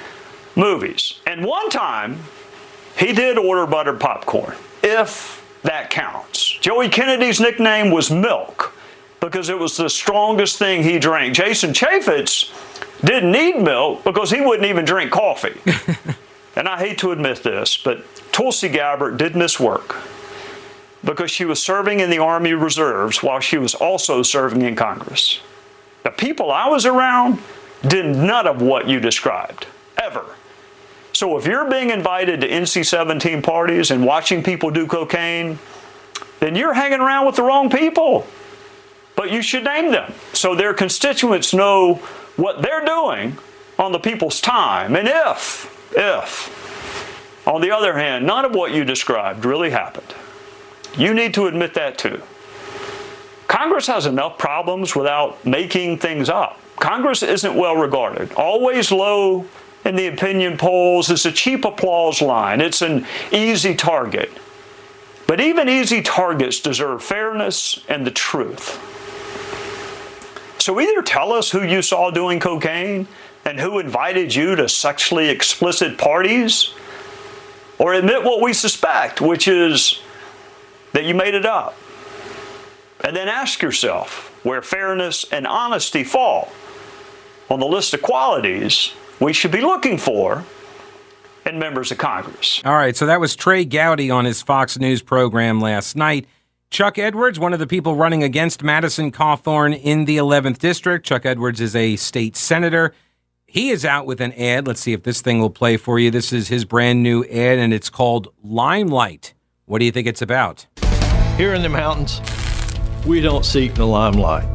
movies. 0.56 1.20
And 1.28 1.46
one 1.46 1.70
time, 1.70 2.18
he 2.98 3.14
did 3.14 3.38
order 3.38 3.66
buttered 3.66 4.00
popcorn, 4.00 4.56
if 4.84 5.44
that 5.64 5.90
counts. 5.90 6.52
Joey 6.62 6.90
Kennedy's 6.90 7.40
nickname 7.40 7.92
was 7.92 8.10
Milk 8.10 8.74
because 9.20 9.50
it 9.50 9.58
was 9.58 9.78
the 9.78 9.90
strongest 9.90 10.58
thing 10.58 10.84
he 10.84 11.00
drank. 11.00 11.34
Jason 11.34 11.72
Chaffetz 11.72 12.52
didn't 13.04 13.32
need 13.32 13.60
milk 13.60 14.04
because 14.04 14.30
he 14.30 14.42
wouldn't 14.42 14.68
even 14.68 14.86
drink 14.86 15.12
coffee. 15.12 15.60
and 16.56 16.68
I 16.68 16.78
hate 16.78 17.00
to 17.00 17.12
admit 17.12 17.44
this, 17.44 17.78
but 17.78 18.04
Tulsi 18.32 18.70
Gabbard 18.70 19.18
did 19.18 19.36
miss 19.36 19.60
work 19.60 19.96
because 21.04 21.32
she 21.32 21.46
was 21.46 21.62
serving 21.62 22.00
in 22.00 22.10
the 22.10 22.20
Army 22.20 22.54
Reserves 22.54 23.22
while 23.22 23.40
she 23.40 23.58
was 23.58 23.76
also 23.76 24.24
serving 24.24 24.62
in 24.62 24.76
Congress. 24.76 25.40
The 26.04 26.12
people 26.12 26.52
I 26.52 26.68
was 26.68 26.86
around 26.86 27.40
did 27.88 28.06
none 28.06 28.48
of 28.48 28.62
what 28.62 28.88
you 28.88 29.00
described, 29.00 29.68
ever. 30.02 30.26
So 31.16 31.38
if 31.38 31.48
you're 31.48 31.70
being 31.70 31.92
invited 31.92 32.42
to 32.42 32.50
NC 32.50 32.86
17 32.86 33.42
parties 33.42 33.90
and 33.90 34.06
watching 34.06 34.44
people 34.44 34.70
do 34.70 34.86
cocaine, 34.86 35.58
then 36.42 36.58
you're 36.58 36.74
hanging 36.74 37.00
around 37.00 37.26
with 37.26 37.38
the 37.38 37.44
wrong 37.44 37.70
people. 37.70 38.28
But 39.16 39.32
you 39.32 39.42
should 39.42 39.64
name 39.64 39.94
them 39.94 40.14
so 40.34 40.56
their 40.56 40.74
constituents 40.74 41.54
know 41.54 41.96
what 42.36 42.62
they're 42.62 42.84
doing 42.84 43.38
on 43.80 43.94
the 43.94 44.00
people's 44.00 44.42
time. 44.42 44.98
And 44.98 45.08
if, 45.08 45.94
if, 45.96 47.48
on 47.48 47.62
the 47.62 47.72
other 47.72 47.98
hand, 47.98 48.28
none 48.28 48.44
of 48.44 48.54
what 48.54 48.74
you 48.74 48.84
described 48.84 49.46
really 49.46 49.70
happened, 49.70 50.14
you 50.98 51.14
need 51.14 51.34
to 51.36 51.48
admit 51.48 51.76
that 51.76 51.98
too. 51.98 52.22
Congress 53.48 53.88
has 53.88 54.06
enough 54.06 54.38
problems 54.38 54.98
without 54.98 55.46
making 55.46 55.98
things 55.98 56.28
up. 56.28 56.60
Congress 56.76 57.24
isn't 57.24 57.56
well 57.56 57.78
regarded, 57.78 58.34
always 58.34 58.92
low 58.92 59.46
in 59.86 59.96
the 59.96 60.08
opinion 60.08 60.58
polls. 60.58 61.10
It's 61.10 61.26
a 61.26 61.32
cheap 61.32 61.64
applause 61.64 62.22
line, 62.22 62.60
it's 62.60 62.82
an 62.82 63.06
easy 63.32 63.76
target. 63.76 64.32
But 65.28 65.40
even 65.40 65.70
easy 65.70 66.02
targets 66.02 66.60
deserve 66.60 67.04
fairness 67.04 67.84
and 67.88 68.06
the 68.06 68.12
truth. 68.12 68.82
So 70.60 70.80
either 70.80 71.02
tell 71.02 71.32
us 71.32 71.52
who 71.52 71.64
you 71.64 71.82
saw 71.82 72.12
doing 72.12 72.40
cocaine 72.40 73.08
and 73.46 73.60
who 73.60 73.80
invited 73.80 74.34
you 74.34 74.56
to 74.56 74.68
sexually 74.68 75.30
explicit 75.30 75.98
parties, 75.98 76.74
or 77.78 77.94
admit 77.94 78.24
what 78.24 78.42
we 78.42 78.54
suspect, 78.54 79.22
which 79.22 79.48
is 79.48 80.02
that 80.94 81.04
you 81.04 81.14
made 81.14 81.36
it 81.36 81.46
up. 81.46 81.78
And 83.04 83.16
then 83.16 83.28
ask 83.28 83.62
yourself 83.62 84.32
where 84.44 84.62
fairness 84.62 85.26
and 85.32 85.46
honesty 85.46 86.04
fall 86.04 86.52
on 87.50 87.60
the 87.60 87.68
list 87.68 87.94
of 87.94 88.02
qualities 88.02 88.94
we 89.20 89.34
should 89.34 89.52
be 89.52 89.62
looking 89.62 89.98
for 89.98 90.44
in 91.46 91.60
members 91.60 91.92
of 91.92 91.98
Congress. 91.98 92.62
All 92.66 92.76
right, 92.76 92.96
so 92.96 93.06
that 93.06 93.20
was 93.20 93.36
Trey 93.36 93.66
Gowdy 93.66 94.10
on 94.10 94.26
his 94.26 94.42
Fox 94.42 94.78
News 94.78 95.02
program 95.02 95.62
last 95.62 95.96
night. 95.96 96.26
Chuck 96.72 96.98
Edwards, 96.98 97.40
one 97.40 97.54
of 97.54 97.60
the 97.60 97.68
people 97.68 97.96
running 97.96 98.24
against 98.24 98.64
Madison 98.64 99.12
Cawthorn 99.12 99.80
in 99.82 100.06
the 100.06 100.18
11th 100.18 100.58
District. 100.58 101.06
Chuck 101.06 101.26
Edwards 101.26 101.62
is 101.62 101.76
a 101.76 101.96
state 101.96 102.36
senator. 102.36 102.94
He 103.46 103.70
is 103.70 103.86
out 103.86 104.06
with 104.06 104.20
an 104.20 104.34
ad. 104.34 104.68
Let's 104.68 104.82
see 104.82 104.92
if 104.92 105.04
this 105.04 105.22
thing 105.22 105.40
will 105.40 105.50
play 105.52 105.78
for 105.78 106.00
you. 106.00 106.12
This 106.12 106.34
is 106.34 106.50
his 106.50 106.66
brand 106.66 107.04
new 107.04 107.24
ad, 107.26 107.60
and 107.60 107.74
it's 107.74 107.90
called 107.90 108.28
Limelight. 108.44 109.34
What 109.66 109.80
do 109.80 109.86
you 109.86 109.92
think 109.92 110.08
it's 110.08 110.22
about? 110.22 110.66
Here 111.38 111.54
in 111.54 111.62
the 111.62 111.70
mountains, 111.70 112.22
we 113.06 113.22
don't 113.22 113.46
seek 113.46 113.74
the 113.76 113.86
limelight. 113.86 114.46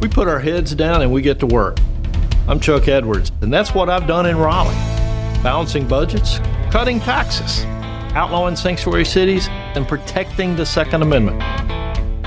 We 0.00 0.08
put 0.08 0.28
our 0.28 0.38
heads 0.38 0.74
down 0.74 1.02
and 1.02 1.12
we 1.12 1.20
get 1.20 1.38
to 1.40 1.46
work. 1.46 1.78
I'm 2.48 2.60
Chuck 2.60 2.86
Edwards, 2.86 3.32
and 3.40 3.52
that's 3.52 3.74
what 3.74 3.90
I've 3.90 4.06
done 4.06 4.24
in 4.24 4.38
Raleigh 4.38 4.74
balancing 5.42 5.86
budgets, 5.86 6.38
cutting 6.70 7.00
taxes, 7.00 7.64
outlawing 8.14 8.56
sanctuary 8.56 9.04
cities, 9.04 9.48
and 9.48 9.86
protecting 9.86 10.56
the 10.56 10.64
Second 10.64 11.02
Amendment. 11.02 11.42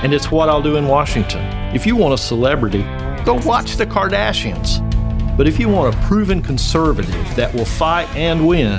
And 0.02 0.14
it's 0.14 0.30
what 0.30 0.48
I'll 0.48 0.62
do 0.62 0.76
in 0.76 0.86
Washington. 0.88 1.42
If 1.74 1.86
you 1.86 1.96
want 1.96 2.14
a 2.14 2.18
celebrity, 2.18 2.82
go 3.24 3.40
watch 3.44 3.76
the 3.76 3.86
Kardashians. 3.86 4.78
But 5.36 5.48
if 5.48 5.58
you 5.58 5.68
want 5.68 5.94
a 5.94 5.98
proven 6.02 6.42
conservative 6.42 7.14
that 7.36 7.52
will 7.54 7.64
fight 7.64 8.08
and 8.14 8.46
win, 8.46 8.78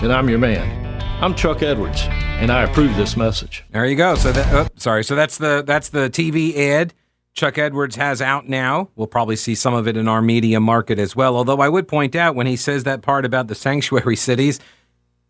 then 0.00 0.10
I'm 0.10 0.28
your 0.28 0.38
man. 0.38 1.02
I'm 1.22 1.34
Chuck 1.34 1.62
Edwards, 1.62 2.02
and 2.02 2.50
I 2.50 2.62
approve 2.62 2.96
this 2.96 3.16
message. 3.16 3.64
There 3.70 3.84
you 3.86 3.96
go. 3.96 4.14
So 4.14 4.32
that, 4.32 4.54
oh, 4.54 4.68
sorry. 4.76 5.04
So 5.04 5.14
that's 5.14 5.36
the 5.36 5.62
that's 5.66 5.90
the 5.90 6.08
TV 6.10 6.56
ad 6.56 6.94
Chuck 7.38 7.56
Edwards 7.56 7.94
has 7.94 8.20
out 8.20 8.48
now. 8.48 8.88
We'll 8.96 9.06
probably 9.06 9.36
see 9.36 9.54
some 9.54 9.72
of 9.72 9.86
it 9.86 9.96
in 9.96 10.08
our 10.08 10.20
media 10.20 10.58
market 10.58 10.98
as 10.98 11.14
well. 11.14 11.36
Although 11.36 11.60
I 11.60 11.68
would 11.68 11.86
point 11.86 12.16
out 12.16 12.34
when 12.34 12.48
he 12.48 12.56
says 12.56 12.82
that 12.82 13.00
part 13.00 13.24
about 13.24 13.46
the 13.46 13.54
sanctuary 13.54 14.16
cities, 14.16 14.58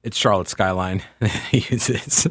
it's 0.03 0.17
Charlotte 0.17 0.49
Skyline 0.49 1.03
he 1.51 1.59
uses. 1.69 2.27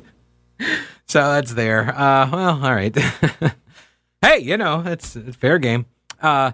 so 1.05 1.31
that's 1.31 1.53
there. 1.53 1.93
Uh, 1.95 2.27
well, 2.31 2.65
all 2.65 2.73
right. 2.73 2.97
hey, 4.23 4.39
you 4.39 4.57
know, 4.57 4.81
it's, 4.83 5.15
it's 5.15 5.37
fair 5.37 5.59
game. 5.59 5.85
Uh, 6.19 6.53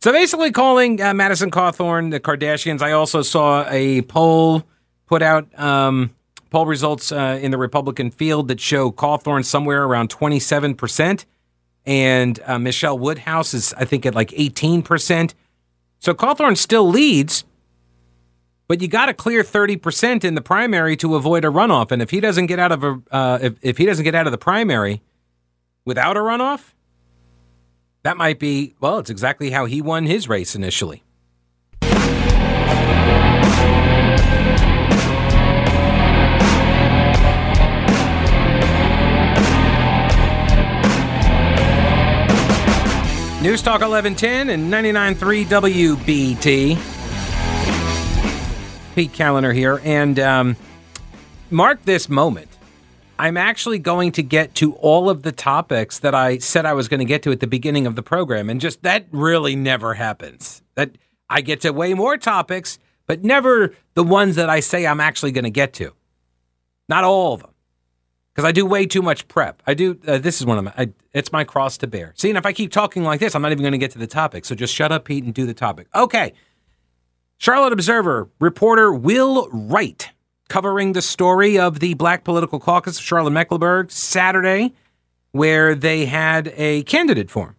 so 0.00 0.10
basically, 0.10 0.50
calling 0.50 1.00
uh, 1.02 1.12
Madison 1.12 1.50
Cawthorn 1.50 2.10
the 2.10 2.20
Kardashians. 2.20 2.80
I 2.80 2.92
also 2.92 3.20
saw 3.20 3.68
a 3.68 4.00
poll 4.02 4.62
put 5.04 5.20
out, 5.20 5.46
um, 5.60 6.14
poll 6.48 6.64
results 6.64 7.12
uh, 7.12 7.38
in 7.38 7.50
the 7.50 7.58
Republican 7.58 8.10
field 8.10 8.48
that 8.48 8.60
show 8.60 8.90
Cawthorn 8.90 9.44
somewhere 9.44 9.84
around 9.84 10.08
27% 10.08 11.26
and 11.84 12.38
uh, 12.44 12.58
Michelle 12.58 12.98
Woodhouse 12.98 13.54
is, 13.54 13.74
I 13.74 13.84
think, 13.84 14.06
at 14.06 14.14
like 14.14 14.30
18%. 14.30 15.34
So 15.98 16.14
Cawthorn 16.14 16.56
still 16.56 16.88
leads, 16.88 17.44
but 18.68 18.80
you 18.80 18.88
got 18.88 19.06
to 19.06 19.14
clear 19.14 19.42
30% 19.42 20.24
in 20.24 20.34
the 20.34 20.40
primary 20.40 20.96
to 20.96 21.14
avoid 21.14 21.44
a 21.44 21.48
runoff. 21.48 21.90
And 21.90 22.00
if 22.00 22.10
he 22.10 22.20
doesn't 22.20 22.46
get 22.46 22.58
out 22.58 22.72
of 22.72 22.84
a, 22.84 23.02
uh, 23.10 23.38
if, 23.42 23.54
if 23.62 23.78
he 23.78 23.86
doesn't 23.86 24.04
get 24.04 24.14
out 24.14 24.26
of 24.26 24.32
the 24.32 24.38
primary 24.38 25.02
without 25.84 26.16
a 26.16 26.20
runoff, 26.20 26.72
that 28.02 28.16
might 28.16 28.38
be, 28.38 28.74
well, 28.80 28.98
it's 28.98 29.10
exactly 29.10 29.50
how 29.50 29.64
he 29.64 29.80
won 29.80 30.06
his 30.06 30.28
race 30.28 30.54
initially. 30.54 31.01
News 43.42 43.60
Talk 43.60 43.80
1110 43.80 44.50
and 44.50 44.72
99.3 44.72 45.46
WBT. 45.46 46.78
Pete 48.94 49.12
Kaliner 49.12 49.52
here. 49.52 49.80
And 49.82 50.20
um, 50.20 50.56
mark 51.50 51.82
this 51.84 52.08
moment. 52.08 52.56
I'm 53.18 53.36
actually 53.36 53.80
going 53.80 54.12
to 54.12 54.22
get 54.22 54.54
to 54.56 54.74
all 54.74 55.10
of 55.10 55.24
the 55.24 55.32
topics 55.32 55.98
that 55.98 56.14
I 56.14 56.38
said 56.38 56.66
I 56.66 56.74
was 56.74 56.86
going 56.86 57.00
to 57.00 57.04
get 57.04 57.24
to 57.24 57.32
at 57.32 57.40
the 57.40 57.48
beginning 57.48 57.88
of 57.88 57.96
the 57.96 58.02
program. 58.02 58.48
And 58.48 58.60
just 58.60 58.82
that 58.84 59.06
really 59.10 59.56
never 59.56 59.94
happens. 59.94 60.62
That 60.76 60.96
I 61.28 61.40
get 61.40 61.62
to 61.62 61.72
way 61.72 61.94
more 61.94 62.16
topics, 62.16 62.78
but 63.08 63.24
never 63.24 63.74
the 63.94 64.04
ones 64.04 64.36
that 64.36 64.50
I 64.50 64.60
say 64.60 64.86
I'm 64.86 65.00
actually 65.00 65.32
going 65.32 65.42
to 65.42 65.50
get 65.50 65.72
to. 65.74 65.92
Not 66.88 67.02
all 67.02 67.34
of 67.34 67.40
them 67.40 67.51
because 68.32 68.46
I 68.46 68.52
do 68.52 68.64
way 68.64 68.86
too 68.86 69.02
much 69.02 69.28
prep. 69.28 69.62
I 69.66 69.74
do. 69.74 69.98
Uh, 70.06 70.18
this 70.18 70.40
is 70.40 70.46
one 70.46 70.58
of 70.58 70.64
my. 70.64 70.72
I, 70.76 70.90
it's 71.12 71.32
my 71.32 71.44
cross 71.44 71.76
to 71.78 71.86
bear. 71.86 72.14
See, 72.16 72.30
and 72.30 72.38
if 72.38 72.46
I 72.46 72.52
keep 72.52 72.72
talking 72.72 73.04
like 73.04 73.20
this, 73.20 73.34
I'm 73.34 73.42
not 73.42 73.52
even 73.52 73.62
going 73.62 73.72
to 73.72 73.78
get 73.78 73.90
to 73.92 73.98
the 73.98 74.06
topic. 74.06 74.44
So 74.44 74.54
just 74.54 74.74
shut 74.74 74.90
up, 74.90 75.04
Pete, 75.04 75.24
and 75.24 75.34
do 75.34 75.46
the 75.46 75.54
topic. 75.54 75.88
Okay. 75.94 76.32
Charlotte 77.36 77.72
Observer 77.72 78.28
reporter 78.38 78.92
Will 78.92 79.48
Wright 79.50 80.08
covering 80.48 80.92
the 80.92 81.02
story 81.02 81.58
of 81.58 81.80
the 81.80 81.94
Black 81.94 82.24
Political 82.24 82.60
Caucus 82.60 82.98
of 82.98 83.04
Charlotte 83.04 83.32
Mecklenburg 83.32 83.90
Saturday, 83.90 84.74
where 85.32 85.74
they 85.74 86.06
had 86.06 86.52
a 86.56 86.82
candidate 86.84 87.30
forum. 87.30 87.56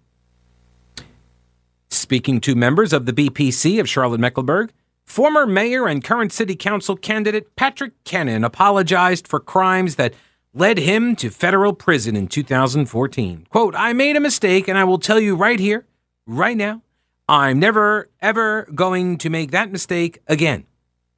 Speaking 1.89 2.39
to 2.41 2.55
members 2.55 2.93
of 2.93 3.05
the 3.05 3.13
BPC 3.13 3.79
of 3.79 3.89
Charlotte 3.89 4.19
Mecklenburg, 4.19 4.71
former 5.05 5.45
mayor 5.45 5.88
and 5.88 6.03
current 6.03 6.31
city 6.31 6.55
council 6.55 6.95
candidate 6.95 7.55
Patrick 7.55 7.91
Cannon 8.03 8.43
apologized 8.43 9.27
for 9.27 9.39
crimes 9.39 9.95
that 9.95 10.13
led 10.53 10.77
him 10.77 11.15
to 11.17 11.29
federal 11.29 11.73
prison 11.73 12.15
in 12.15 12.27
2014. 12.27 13.47
Quote, 13.49 13.75
I 13.75 13.93
made 13.93 14.15
a 14.15 14.19
mistake, 14.19 14.67
and 14.67 14.77
I 14.77 14.83
will 14.83 14.99
tell 14.99 15.19
you 15.19 15.35
right 15.35 15.59
here, 15.59 15.85
right 16.27 16.55
now, 16.55 16.81
I'm 17.27 17.59
never, 17.59 18.09
ever 18.21 18.67
going 18.73 19.17
to 19.19 19.29
make 19.29 19.51
that 19.51 19.71
mistake 19.71 20.19
again. 20.27 20.65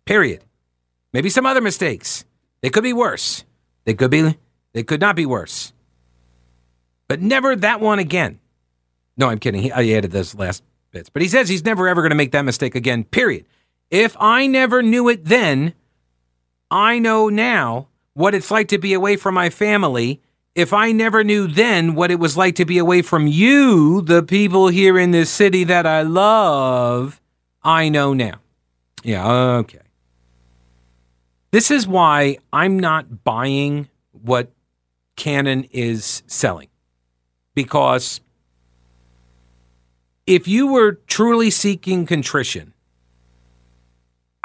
Period. 0.05 0.43
Maybe 1.11 1.29
some 1.29 1.45
other 1.45 1.61
mistakes. 1.61 2.25
They 2.61 2.69
could 2.69 2.83
be 2.83 2.93
worse. 2.93 3.43
They 3.85 3.93
could 3.93 4.11
be, 4.11 4.37
they 4.73 4.83
could 4.83 5.01
not 5.01 5.15
be 5.15 5.25
worse. 5.25 5.73
But 7.07 7.21
never 7.21 7.55
that 7.55 7.81
one 7.81 7.99
again. 7.99 8.39
No, 9.17 9.29
I'm 9.29 9.39
kidding. 9.39 9.61
He, 9.61 9.71
I 9.71 9.87
added 9.89 10.11
those 10.11 10.35
last 10.35 10.63
bits. 10.91 11.09
But 11.09 11.21
he 11.21 11.27
says 11.27 11.49
he's 11.49 11.65
never, 11.65 11.87
ever 11.87 12.01
going 12.01 12.11
to 12.11 12.15
make 12.15 12.31
that 12.31 12.43
mistake 12.43 12.75
again. 12.75 13.03
Period. 13.03 13.45
If 13.91 14.15
I 14.19 14.47
never 14.47 14.81
knew 14.81 15.09
it 15.09 15.25
then, 15.25 15.73
I 16.71 16.99
know 16.99 17.29
now 17.29 17.89
what 18.15 18.33
it's 18.33 18.49
like 18.49 18.67
to 18.69 18.79
be 18.79 18.93
away 18.93 19.15
from 19.15 19.35
my 19.35 19.49
family 19.49 20.21
if 20.55 20.71
I 20.71 20.93
never 20.93 21.23
knew 21.23 21.47
then 21.47 21.95
what 21.95 22.11
it 22.11 22.19
was 22.19 22.37
like 22.37 22.55
to 22.55 22.65
be 22.65 22.77
away 22.77 23.01
from 23.01 23.27
you, 23.27 24.01
the 24.01 24.23
people 24.23 24.69
here 24.69 24.97
in 24.97 25.11
this 25.11 25.29
city 25.29 25.65
that 25.65 25.85
I 25.85 26.01
love, 26.01 27.21
I 27.61 27.89
know 27.89 28.13
now. 28.13 28.39
Yeah, 29.03 29.27
okay. 29.27 29.81
This 31.51 31.69
is 31.69 31.85
why 31.85 32.37
I'm 32.53 32.79
not 32.79 33.25
buying 33.25 33.89
what 34.13 34.49
Cannon 35.17 35.65
is 35.71 36.23
selling. 36.25 36.69
Because 37.53 38.21
if 40.25 40.47
you 40.47 40.67
were 40.67 40.93
truly 41.07 41.49
seeking 41.49 42.05
contrition, 42.05 42.73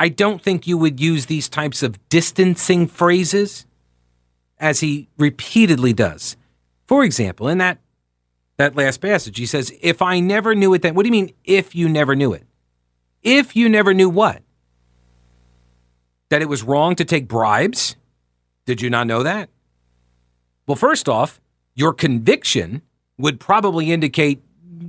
I 0.00 0.08
don't 0.08 0.42
think 0.42 0.66
you 0.66 0.76
would 0.78 0.98
use 0.98 1.26
these 1.26 1.48
types 1.48 1.82
of 1.82 2.08
distancing 2.08 2.88
phrases 2.88 3.66
as 4.58 4.80
he 4.80 5.08
repeatedly 5.18 5.92
does. 5.92 6.36
For 6.86 7.04
example, 7.04 7.48
in 7.48 7.58
that 7.58 7.78
that 8.56 8.74
last 8.76 9.00
passage, 9.00 9.38
he 9.38 9.46
says, 9.46 9.72
"If 9.80 10.02
I 10.02 10.20
never 10.20 10.54
knew 10.54 10.74
it 10.74 10.82
then." 10.82 10.94
What 10.94 11.04
do 11.04 11.08
you 11.08 11.12
mean 11.12 11.32
if 11.44 11.74
you 11.74 11.88
never 11.88 12.16
knew 12.16 12.32
it? 12.32 12.44
If 13.22 13.54
you 13.54 13.68
never 13.68 13.94
knew 13.94 14.08
what? 14.08 14.42
that 16.30 16.40
it 16.40 16.48
was 16.48 16.62
wrong 16.62 16.94
to 16.96 17.04
take 17.04 17.28
bribes? 17.28 17.96
Did 18.64 18.80
you 18.80 18.88
not 18.88 19.06
know 19.06 19.22
that? 19.22 19.50
Well, 20.66 20.76
first 20.76 21.08
off, 21.08 21.40
your 21.74 21.92
conviction 21.92 22.82
would 23.18 23.38
probably 23.38 23.92
indicate, 23.92 24.40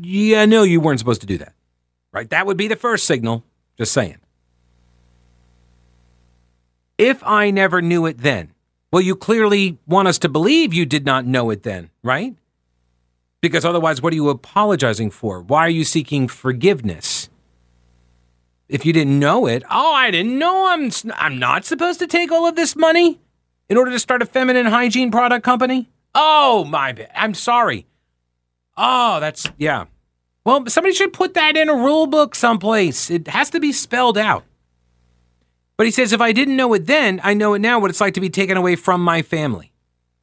yeah, 0.02 0.46
no, 0.46 0.64
you 0.64 0.80
weren't 0.80 1.00
supposed 1.00 1.22
to 1.22 1.28
do 1.28 1.38
that. 1.40 1.54
Right? 2.14 2.30
That 2.30 2.46
would 2.46 2.58
be 2.58 2.68
the 2.68 2.76
first 2.76 3.06
signal. 3.06 3.44
Just 3.78 3.92
saying. 3.92 4.18
If 7.02 7.24
I 7.24 7.50
never 7.50 7.82
knew 7.82 8.06
it 8.06 8.20
then, 8.20 8.54
well, 8.92 9.02
you 9.02 9.16
clearly 9.16 9.80
want 9.88 10.08
us 10.08 10.20
to 10.20 10.30
believe 10.30 10.72
you 10.72 10.86
did 10.86 11.04
not 11.04 11.26
know 11.26 11.50
it 11.50 11.64
then, 11.64 11.90
right? 12.04 12.36
Because 13.42 13.66
otherwise, 13.66 14.04
what 14.04 14.14
are 14.14 14.18
you 14.18 14.30
apologizing 14.30 15.10
for? 15.10 15.42
Why 15.42 15.62
are 15.62 15.70
you 15.70 15.84
seeking 15.84 16.28
forgiveness? 16.28 17.28
If 18.70 18.86
you 18.86 18.94
didn't 18.94 19.18
know 19.18 19.48
it, 19.48 19.64
oh, 19.68 19.94
I 19.94 20.12
didn't 20.12 20.38
know 20.38 20.68
I'm 20.68 20.92
I'm 21.16 21.40
not 21.40 21.66
supposed 21.66 21.98
to 22.02 22.08
take 22.08 22.32
all 22.32 22.46
of 22.46 22.56
this 22.56 22.76
money 22.76 23.20
in 23.68 23.78
order 23.78 23.90
to 23.90 23.98
start 23.98 24.22
a 24.22 24.28
feminine 24.28 24.68
hygiene 24.68 25.10
product 25.10 25.44
company. 25.44 25.90
Oh 26.14 26.66
my, 26.66 27.08
I'm 27.16 27.34
sorry. 27.34 27.88
Oh, 28.78 29.20
that's 29.20 29.48
yeah. 29.58 29.86
Well, 30.46 30.68
somebody 30.68 30.94
should 30.94 31.14
put 31.14 31.34
that 31.34 31.58
in 31.58 31.68
a 31.68 31.74
rule 31.74 32.06
book 32.06 32.36
someplace. 32.36 33.10
It 33.10 33.28
has 33.28 33.50
to 33.50 33.60
be 33.60 33.72
spelled 33.72 34.20
out. 34.20 34.46
But 35.82 35.88
he 35.88 35.92
says, 35.92 36.14
if 36.14 36.22
I 36.22 36.32
didn't 36.32 36.58
know 36.58 36.76
it 36.76 36.86
then, 36.86 37.20
I 37.24 37.34
know 37.34 37.56
it 37.56 37.60
now 37.60 37.80
what 37.80 37.90
it's 37.90 38.00
like 38.00 38.14
to 38.14 38.22
be 38.22 38.30
taken 38.30 38.56
away 38.56 38.76
from 38.76 39.04
my 39.04 39.24
family. 39.24 39.74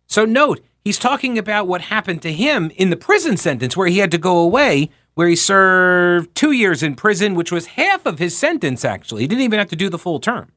So 0.07 0.25
note, 0.25 0.61
he's 0.85 1.01
talking 1.01 1.37
about 1.37 1.66
what 1.66 1.81
happened 1.81 2.23
to 2.23 2.33
him 2.33 2.71
in 2.77 2.90
the 2.90 2.97
prison 2.97 3.37
sentence 3.37 3.77
where 3.77 3.88
he 3.88 3.99
had 3.99 4.12
to 4.12 4.18
go 4.18 4.38
away, 4.38 4.88
where 5.14 5.27
he 5.27 5.35
served 5.35 6.33
two 6.37 6.53
years 6.53 6.85
in 6.85 6.94
prison, 6.94 7.35
which 7.35 7.51
was 7.51 7.66
half 7.66 8.07
of 8.07 8.21
his 8.21 8.38
sentence, 8.38 8.85
actually. 8.85 9.23
He 9.23 9.27
didn't 9.27 9.42
even 9.42 9.59
have 9.59 9.68
to 9.71 9.75
do 9.75 9.88
the 9.88 9.99
full 9.99 10.21
term. 10.21 10.53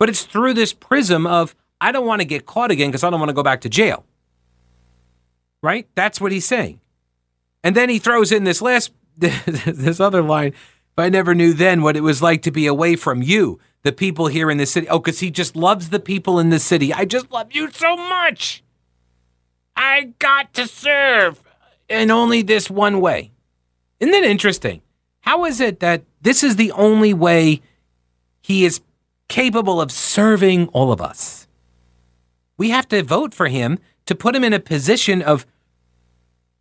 But 0.00 0.08
it's 0.08 0.24
through 0.24 0.54
this 0.54 0.72
prism 0.72 1.28
of, 1.28 1.54
I 1.80 1.92
don't 1.92 2.06
want 2.06 2.22
to 2.22 2.26
get 2.26 2.44
caught 2.44 2.72
again 2.72 2.88
because 2.88 3.04
I 3.04 3.10
don't 3.10 3.20
want 3.20 3.30
to 3.30 3.34
go 3.34 3.44
back 3.44 3.60
to 3.60 3.68
jail. 3.68 4.04
Right? 5.62 5.86
That's 5.94 6.20
what 6.20 6.32
he's 6.32 6.44
saying. 6.44 6.80
And 7.62 7.76
then 7.76 7.88
he 7.88 8.00
throws 8.00 8.32
in 8.32 8.42
this 8.42 8.60
last, 8.60 8.90
this 9.16 10.00
other 10.00 10.22
line 10.22 10.54
I 10.98 11.08
never 11.08 11.34
knew 11.34 11.52
then 11.52 11.82
what 11.82 11.96
it 11.96 12.02
was 12.02 12.22
like 12.22 12.42
to 12.42 12.50
be 12.50 12.66
away 12.66 12.96
from 12.96 13.22
you, 13.22 13.58
the 13.82 13.92
people 13.92 14.26
here 14.26 14.50
in 14.50 14.58
the 14.58 14.66
city. 14.66 14.88
Oh, 14.88 14.98
because 14.98 15.20
he 15.20 15.30
just 15.30 15.56
loves 15.56 15.90
the 15.90 16.00
people 16.00 16.38
in 16.38 16.50
the 16.50 16.58
city. 16.58 16.92
I 16.92 17.04
just 17.04 17.30
love 17.30 17.52
you 17.52 17.70
so 17.70 17.96
much. 17.96 18.62
I 19.76 20.14
got 20.18 20.54
to 20.54 20.66
serve 20.66 21.42
in 21.88 22.10
only 22.10 22.42
this 22.42 22.68
one 22.68 23.00
way. 23.00 23.30
Isn't 24.00 24.12
that 24.12 24.24
interesting? 24.24 24.82
How 25.20 25.44
is 25.44 25.60
it 25.60 25.80
that 25.80 26.04
this 26.20 26.42
is 26.42 26.56
the 26.56 26.72
only 26.72 27.14
way 27.14 27.62
he 28.40 28.64
is 28.64 28.80
capable 29.28 29.80
of 29.80 29.92
serving 29.92 30.68
all 30.68 30.90
of 30.90 31.00
us? 31.00 31.46
We 32.56 32.70
have 32.70 32.88
to 32.88 33.02
vote 33.02 33.34
for 33.34 33.48
him 33.48 33.78
to 34.06 34.14
put 34.14 34.34
him 34.34 34.42
in 34.42 34.52
a 34.52 34.60
position 34.60 35.22
of 35.22 35.46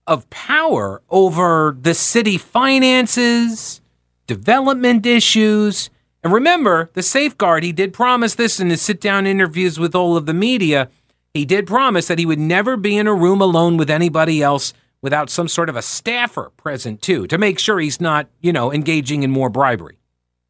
of 0.05 0.29
power 0.29 1.01
over 1.09 1.75
the 1.79 1.93
city 1.93 2.37
finances, 2.37 3.81
development 4.27 5.05
issues. 5.05 5.89
And 6.23 6.31
remember, 6.33 6.89
the 6.93 7.01
safeguard, 7.01 7.63
he 7.63 7.71
did 7.71 7.93
promise 7.93 8.35
this 8.35 8.59
in 8.59 8.69
his 8.69 8.81
sit 8.81 9.01
down 9.01 9.25
interviews 9.25 9.79
with 9.79 9.95
all 9.95 10.17
of 10.17 10.25
the 10.25 10.33
media. 10.33 10.89
He 11.33 11.45
did 11.45 11.65
promise 11.67 12.07
that 12.07 12.19
he 12.19 12.25
would 12.25 12.39
never 12.39 12.77
be 12.77 12.97
in 12.97 13.07
a 13.07 13.13
room 13.13 13.41
alone 13.41 13.77
with 13.77 13.89
anybody 13.89 14.43
else 14.43 14.73
without 15.01 15.29
some 15.29 15.47
sort 15.47 15.69
of 15.69 15.75
a 15.75 15.81
staffer 15.81 16.51
present 16.57 17.01
too, 17.01 17.27
to 17.27 17.37
make 17.37 17.59
sure 17.59 17.79
he's 17.79 18.01
not, 18.01 18.27
you 18.41 18.51
know, 18.51 18.73
engaging 18.73 19.23
in 19.23 19.31
more 19.31 19.49
bribery. 19.49 19.99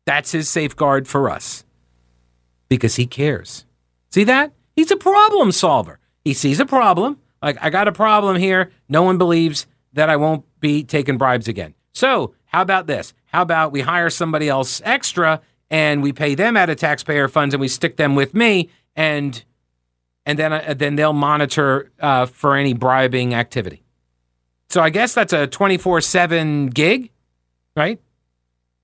That's 0.05 0.31
his 0.31 0.47
safeguard 0.47 1.07
for 1.07 1.29
us 1.29 1.65
because 2.69 2.95
he 2.95 3.05
cares. 3.05 3.65
See 4.09 4.23
that? 4.23 4.53
He's 4.75 4.91
a 4.91 4.97
problem 4.97 5.51
solver. 5.51 5.99
He 6.23 6.33
sees 6.33 6.59
a 6.59 6.65
problem. 6.65 7.19
Like, 7.41 7.57
I 7.61 7.69
got 7.69 7.87
a 7.87 7.91
problem 7.91 8.37
here. 8.37 8.71
No 8.89 9.03
one 9.03 9.17
believes 9.17 9.67
that 9.93 10.09
I 10.09 10.15
won't 10.15 10.45
be 10.59 10.83
taking 10.83 11.17
bribes 11.17 11.47
again. 11.47 11.73
So, 11.93 12.33
how 12.47 12.61
about 12.61 12.87
this? 12.87 13.13
How 13.27 13.41
about 13.41 13.71
we 13.71 13.81
hire 13.81 14.09
somebody 14.09 14.49
else 14.49 14.81
extra 14.83 15.41
and 15.69 16.01
we 16.01 16.13
pay 16.13 16.35
them 16.35 16.57
out 16.57 16.69
of 16.69 16.77
taxpayer 16.77 17.27
funds 17.27 17.53
and 17.53 17.61
we 17.61 17.67
stick 17.67 17.97
them 17.97 18.15
with 18.15 18.33
me 18.33 18.69
and 18.95 19.43
and 20.25 20.37
then 20.37 20.51
uh, 20.51 20.73
then 20.77 20.95
they'll 20.95 21.13
monitor 21.13 21.91
uh, 21.99 22.25
for 22.25 22.55
any 22.55 22.73
bribing 22.73 23.33
activity. 23.33 23.83
So 24.69 24.81
I 24.81 24.89
guess 24.89 25.13
that's 25.13 25.33
a 25.33 25.47
24/7 25.47 26.73
gig, 26.73 27.11
right? 27.75 27.99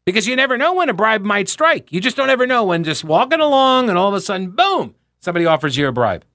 Because 0.06 0.28
you 0.28 0.36
never 0.36 0.58
know 0.58 0.74
when 0.74 0.90
a 0.90 0.94
bribe 0.94 1.24
might 1.24 1.50
strike. 1.50 1.92
You 1.92 2.02
just 2.02 2.18
don't 2.18 2.30
ever 2.30 2.46
know 2.46 2.66
when 2.66 2.84
just 2.84 3.04
walking 3.04 3.40
along 3.40 3.90
and 3.90 3.98
all 3.98 4.10
of 4.10 4.14
a 4.14 4.22
sudden 4.22 4.52
boom, 4.52 4.96
somebody 5.20 5.46
offers 5.46 5.78
you 5.78 5.88
a 5.88 5.92
bribe. 5.92 6.26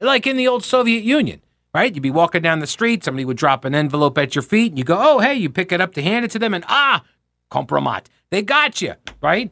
Like 0.00 0.26
in 0.26 0.36
the 0.36 0.48
old 0.48 0.64
Soviet 0.64 1.02
Union, 1.02 1.40
right? 1.74 1.94
You'd 1.94 2.02
be 2.02 2.10
walking 2.10 2.42
down 2.42 2.58
the 2.58 2.66
street, 2.66 3.04
somebody 3.04 3.24
would 3.24 3.36
drop 3.36 3.64
an 3.64 3.74
envelope 3.74 4.18
at 4.18 4.34
your 4.34 4.42
feet 4.42 4.72
and 4.72 4.78
you 4.78 4.84
go, 4.84 4.96
"Oh, 4.98 5.18
hey," 5.20 5.34
you 5.34 5.50
pick 5.50 5.72
it 5.72 5.80
up 5.80 5.94
to 5.94 6.02
hand 6.02 6.24
it 6.24 6.30
to 6.32 6.38
them 6.38 6.54
and 6.54 6.64
ah, 6.68 7.02
compromat. 7.50 8.06
They 8.30 8.42
got 8.42 8.82
you, 8.82 8.94
right? 9.22 9.50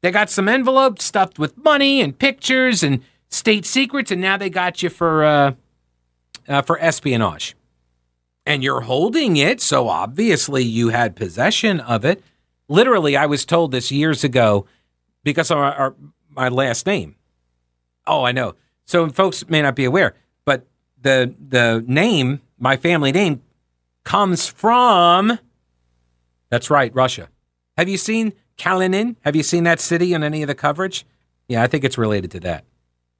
They 0.00 0.10
got 0.10 0.30
some 0.30 0.48
envelopes 0.48 1.04
stuffed 1.04 1.38
with 1.38 1.56
money 1.56 2.00
and 2.00 2.18
pictures 2.18 2.82
and 2.82 3.02
state 3.28 3.66
secrets, 3.66 4.10
and 4.10 4.20
now 4.20 4.36
they 4.36 4.50
got 4.50 4.82
you 4.82 4.90
for 4.90 5.24
uh, 5.24 5.52
uh, 6.46 6.62
for 6.62 6.78
espionage. 6.80 7.56
And 8.46 8.62
you're 8.62 8.82
holding 8.82 9.36
it, 9.36 9.60
so 9.60 9.88
obviously 9.88 10.62
you 10.62 10.88
had 10.88 11.14
possession 11.16 11.80
of 11.80 12.04
it. 12.04 12.22
Literally, 12.68 13.16
I 13.16 13.26
was 13.26 13.44
told 13.44 13.72
this 13.72 13.92
years 13.92 14.24
ago 14.24 14.66
because 15.22 15.50
of 15.50 15.58
our, 15.58 15.74
our, 15.74 15.94
my 16.30 16.48
last 16.48 16.86
name. 16.86 17.16
Oh, 18.06 18.24
I 18.24 18.32
know. 18.32 18.54
So 18.86 19.10
folks 19.10 19.46
may 19.50 19.60
not 19.60 19.76
be 19.76 19.84
aware, 19.84 20.14
the 21.02 21.34
the 21.38 21.84
name, 21.86 22.40
my 22.58 22.76
family 22.76 23.12
name, 23.12 23.42
comes 24.04 24.48
from. 24.48 25.38
That's 26.50 26.70
right, 26.70 26.94
Russia. 26.94 27.28
Have 27.76 27.88
you 27.88 27.98
seen 27.98 28.32
Kalinin? 28.56 29.16
Have 29.20 29.36
you 29.36 29.42
seen 29.42 29.64
that 29.64 29.80
city 29.80 30.14
in 30.14 30.22
any 30.22 30.42
of 30.42 30.48
the 30.48 30.54
coverage? 30.54 31.06
Yeah, 31.46 31.62
I 31.62 31.66
think 31.66 31.84
it's 31.84 31.98
related 31.98 32.30
to 32.32 32.40
that. 32.40 32.64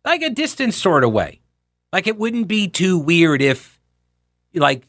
Like 0.05 0.23
a 0.23 0.31
distant 0.31 0.75
sort 0.75 1.05
of 1.05 1.13
way. 1.13 1.41
Like 1.93 2.07
it 2.07 2.19
wouldn't 2.19 2.49
be 2.49 2.69
too 2.69 2.99
weird 2.99 3.41
if, 3.41 3.81
like, 4.55 4.87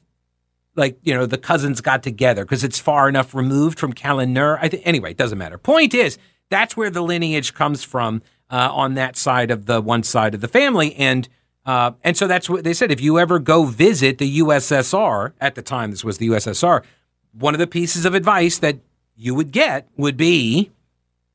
like 0.75 0.99
you 1.03 1.13
know, 1.13 1.25
the 1.25 1.37
cousins 1.37 1.81
got 1.81 2.03
together 2.03 2.43
because 2.43 2.63
it's 2.63 2.79
far 2.79 3.07
enough 3.07 3.33
removed 3.33 3.79
from 3.79 3.93
Kaliner. 3.93 4.57
I 4.61 4.69
think 4.69 4.83
anyway, 4.85 5.11
it 5.11 5.17
doesn't 5.17 5.37
matter. 5.37 5.57
Point 5.57 5.93
is, 5.93 6.17
that's 6.49 6.75
where 6.75 6.89
the 6.89 7.01
lineage 7.01 7.53
comes 7.53 7.83
from 7.83 8.21
uh, 8.49 8.69
on 8.71 8.95
that 8.95 9.15
side 9.15 9.51
of 9.51 9.65
the 9.65 9.81
one 9.81 10.03
side 10.03 10.33
of 10.33 10.41
the 10.41 10.47
family, 10.47 10.95
and 10.95 11.29
uh, 11.69 11.91
and 12.03 12.17
so 12.17 12.25
that's 12.25 12.49
what 12.49 12.63
they 12.63 12.73
said. 12.73 12.91
If 12.91 12.99
you 12.99 13.19
ever 13.19 13.37
go 13.37 13.65
visit 13.65 14.17
the 14.17 14.39
USSR 14.39 15.33
at 15.39 15.53
the 15.53 15.61
time, 15.61 15.91
this 15.91 16.03
was 16.03 16.17
the 16.17 16.29
USSR. 16.29 16.83
One 17.31 17.53
of 17.53 17.59
the 17.59 17.67
pieces 17.67 18.05
of 18.05 18.15
advice 18.15 18.57
that 18.57 18.79
you 19.15 19.35
would 19.35 19.51
get 19.51 19.87
would 19.95 20.17
be 20.17 20.71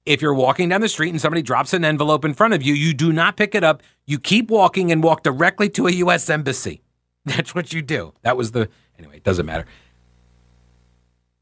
if 0.05 0.21
you're 0.21 0.35
walking 0.35 0.71
down 0.71 0.81
the 0.81 0.89
street 0.89 1.11
and 1.11 1.21
somebody 1.21 1.41
drops 1.41 1.73
an 1.73 1.85
envelope 1.85 2.25
in 2.25 2.35
front 2.35 2.53
of 2.53 2.65
you, 2.65 2.75
you 2.75 2.93
do 2.95 3.13
not 3.13 3.37
pick 3.37 3.55
it 3.55 3.63
up. 3.63 3.81
You 4.07 4.19
keep 4.19 4.51
walking 4.51 4.91
and 4.91 5.05
walk 5.05 5.23
directly 5.23 5.69
to 5.69 5.87
a 5.87 5.93
U.S. 5.93 6.29
embassy. 6.29 6.83
That's 7.25 7.55
what 7.55 7.73
you 7.73 7.81
do. 7.81 8.13
That 8.23 8.37
was 8.37 8.51
the. 8.51 8.69
Anyway, 8.99 9.19
it 9.19 9.23
doesn't 9.23 9.47
matter. 9.47 9.67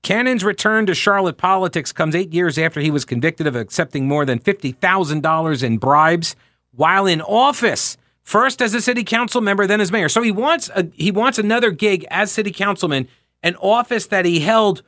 Cannon's 0.02 0.44
return 0.44 0.84
to 0.84 0.94
Charlotte 0.94 1.38
politics 1.38 1.92
comes 1.92 2.14
eight 2.14 2.34
years 2.34 2.58
after 2.58 2.80
he 2.80 2.90
was 2.90 3.06
convicted 3.06 3.46
of 3.46 3.56
accepting 3.56 4.06
more 4.06 4.26
than 4.26 4.38
$50,000 4.38 5.62
in 5.62 5.78
bribes 5.78 6.36
while 6.72 7.06
in 7.06 7.22
office. 7.22 7.96
First 8.22 8.62
as 8.62 8.72
a 8.74 8.80
city 8.80 9.04
council 9.04 9.40
member, 9.40 9.66
then 9.66 9.80
as 9.80 9.92
mayor. 9.92 10.08
So 10.08 10.22
he 10.22 10.30
wants 10.30 10.70
a, 10.74 10.88
he 10.94 11.10
wants 11.10 11.38
another 11.38 11.70
gig 11.70 12.06
as 12.10 12.30
city 12.30 12.52
councilman, 12.52 13.08
an 13.42 13.56
office 13.56 14.06
that 14.06 14.24
he 14.24 14.40
held 14.40 14.82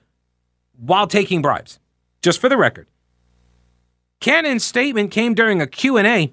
while 0.79 1.07
taking 1.07 1.43
bribes. 1.43 1.79
Just 2.23 2.41
for 2.41 2.49
the 2.49 2.57
record. 2.57 2.87
Cannon's 4.21 4.65
statement 4.65 5.11
came 5.11 5.35
during 5.35 5.61
a 5.61 5.67
Q&A 5.67 6.33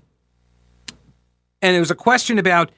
and 1.61 1.75
it 1.75 1.79
was 1.79 1.91
a 1.91 1.95
question 1.95 2.39
about 2.39 2.71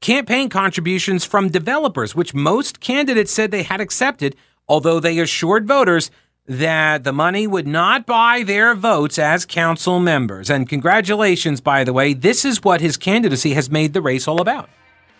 campaign 0.00 0.48
contributions 0.48 1.24
from 1.24 1.48
developers, 1.48 2.14
which 2.14 2.34
most 2.34 2.80
candidates 2.80 3.32
said 3.32 3.50
they 3.50 3.62
had 3.62 3.80
accepted, 3.80 4.34
although 4.68 4.98
they 4.98 5.18
assured 5.18 5.68
voters 5.68 6.10
that 6.46 7.04
the 7.04 7.12
money 7.12 7.46
would 7.46 7.66
not 7.66 8.04
buy 8.04 8.42
their 8.42 8.74
votes 8.74 9.18
as 9.18 9.46
council 9.46 10.00
members. 10.00 10.50
And 10.50 10.68
congratulations, 10.68 11.60
by 11.60 11.84
the 11.84 11.92
way, 11.92 12.14
this 12.14 12.44
is 12.44 12.62
what 12.62 12.80
his 12.80 12.96
candidacy 12.96 13.54
has 13.54 13.70
made 13.70 13.92
the 13.92 14.02
race 14.02 14.26
all 14.26 14.40
about 14.40 14.68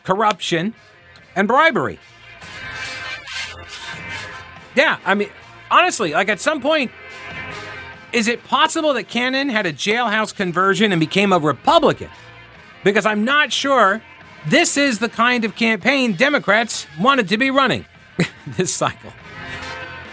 corruption 0.05 0.75
and 1.37 1.47
bribery. 1.47 1.99
Yeah, 4.75 4.99
I 5.05 5.15
mean, 5.15 5.29
honestly, 5.71 6.13
like 6.13 6.29
at 6.29 6.41
some 6.41 6.61
point, 6.61 6.91
is 8.13 8.27
it 8.27 8.43
possible 8.45 8.93
that 8.95 9.09
Cannon 9.09 9.49
had 9.49 9.65
a 9.65 9.73
jailhouse 9.73 10.35
conversion 10.35 10.93
and 10.93 11.01
became 11.01 11.33
a 11.33 11.39
Republican? 11.39 12.11
Because 12.85 13.07
I'm 13.07 13.25
not 13.25 13.53
sure 13.53 14.03
this 14.49 14.77
is 14.77 14.99
the 14.99 15.09
kind 15.09 15.45
of 15.45 15.55
campaign 15.55 16.15
Democrats 16.15 16.87
wanted 17.01 17.29
to 17.29 17.39
be 17.39 17.51
running 17.51 17.87
this 18.47 18.75
cycle. 18.75 19.13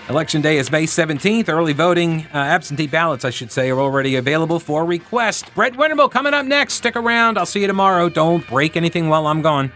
Election 0.10 0.42
day 0.42 0.58
is 0.58 0.72
May 0.72 0.86
17th. 0.86 1.50
Early 1.50 1.72
voting, 1.72 2.26
uh, 2.34 2.38
absentee 2.38 2.88
ballots, 2.88 3.24
I 3.24 3.30
should 3.30 3.52
say, 3.52 3.70
are 3.70 3.80
already 3.80 4.16
available 4.16 4.60
for 4.60 4.84
request. 4.84 5.54
Brett 5.54 5.74
Winterble 5.74 6.10
coming 6.10 6.34
up 6.34 6.48
next. 6.48 6.74
Stick 6.74 6.96
around. 6.96 7.38
I'll 7.38 7.46
see 7.46 7.62
you 7.62 7.68
tomorrow. 7.68 8.10
Don't 8.10 8.46
break 8.48 8.76
anything 8.76 9.10
while 9.10 9.28
I'm 9.28 9.44
gone. 9.44 9.72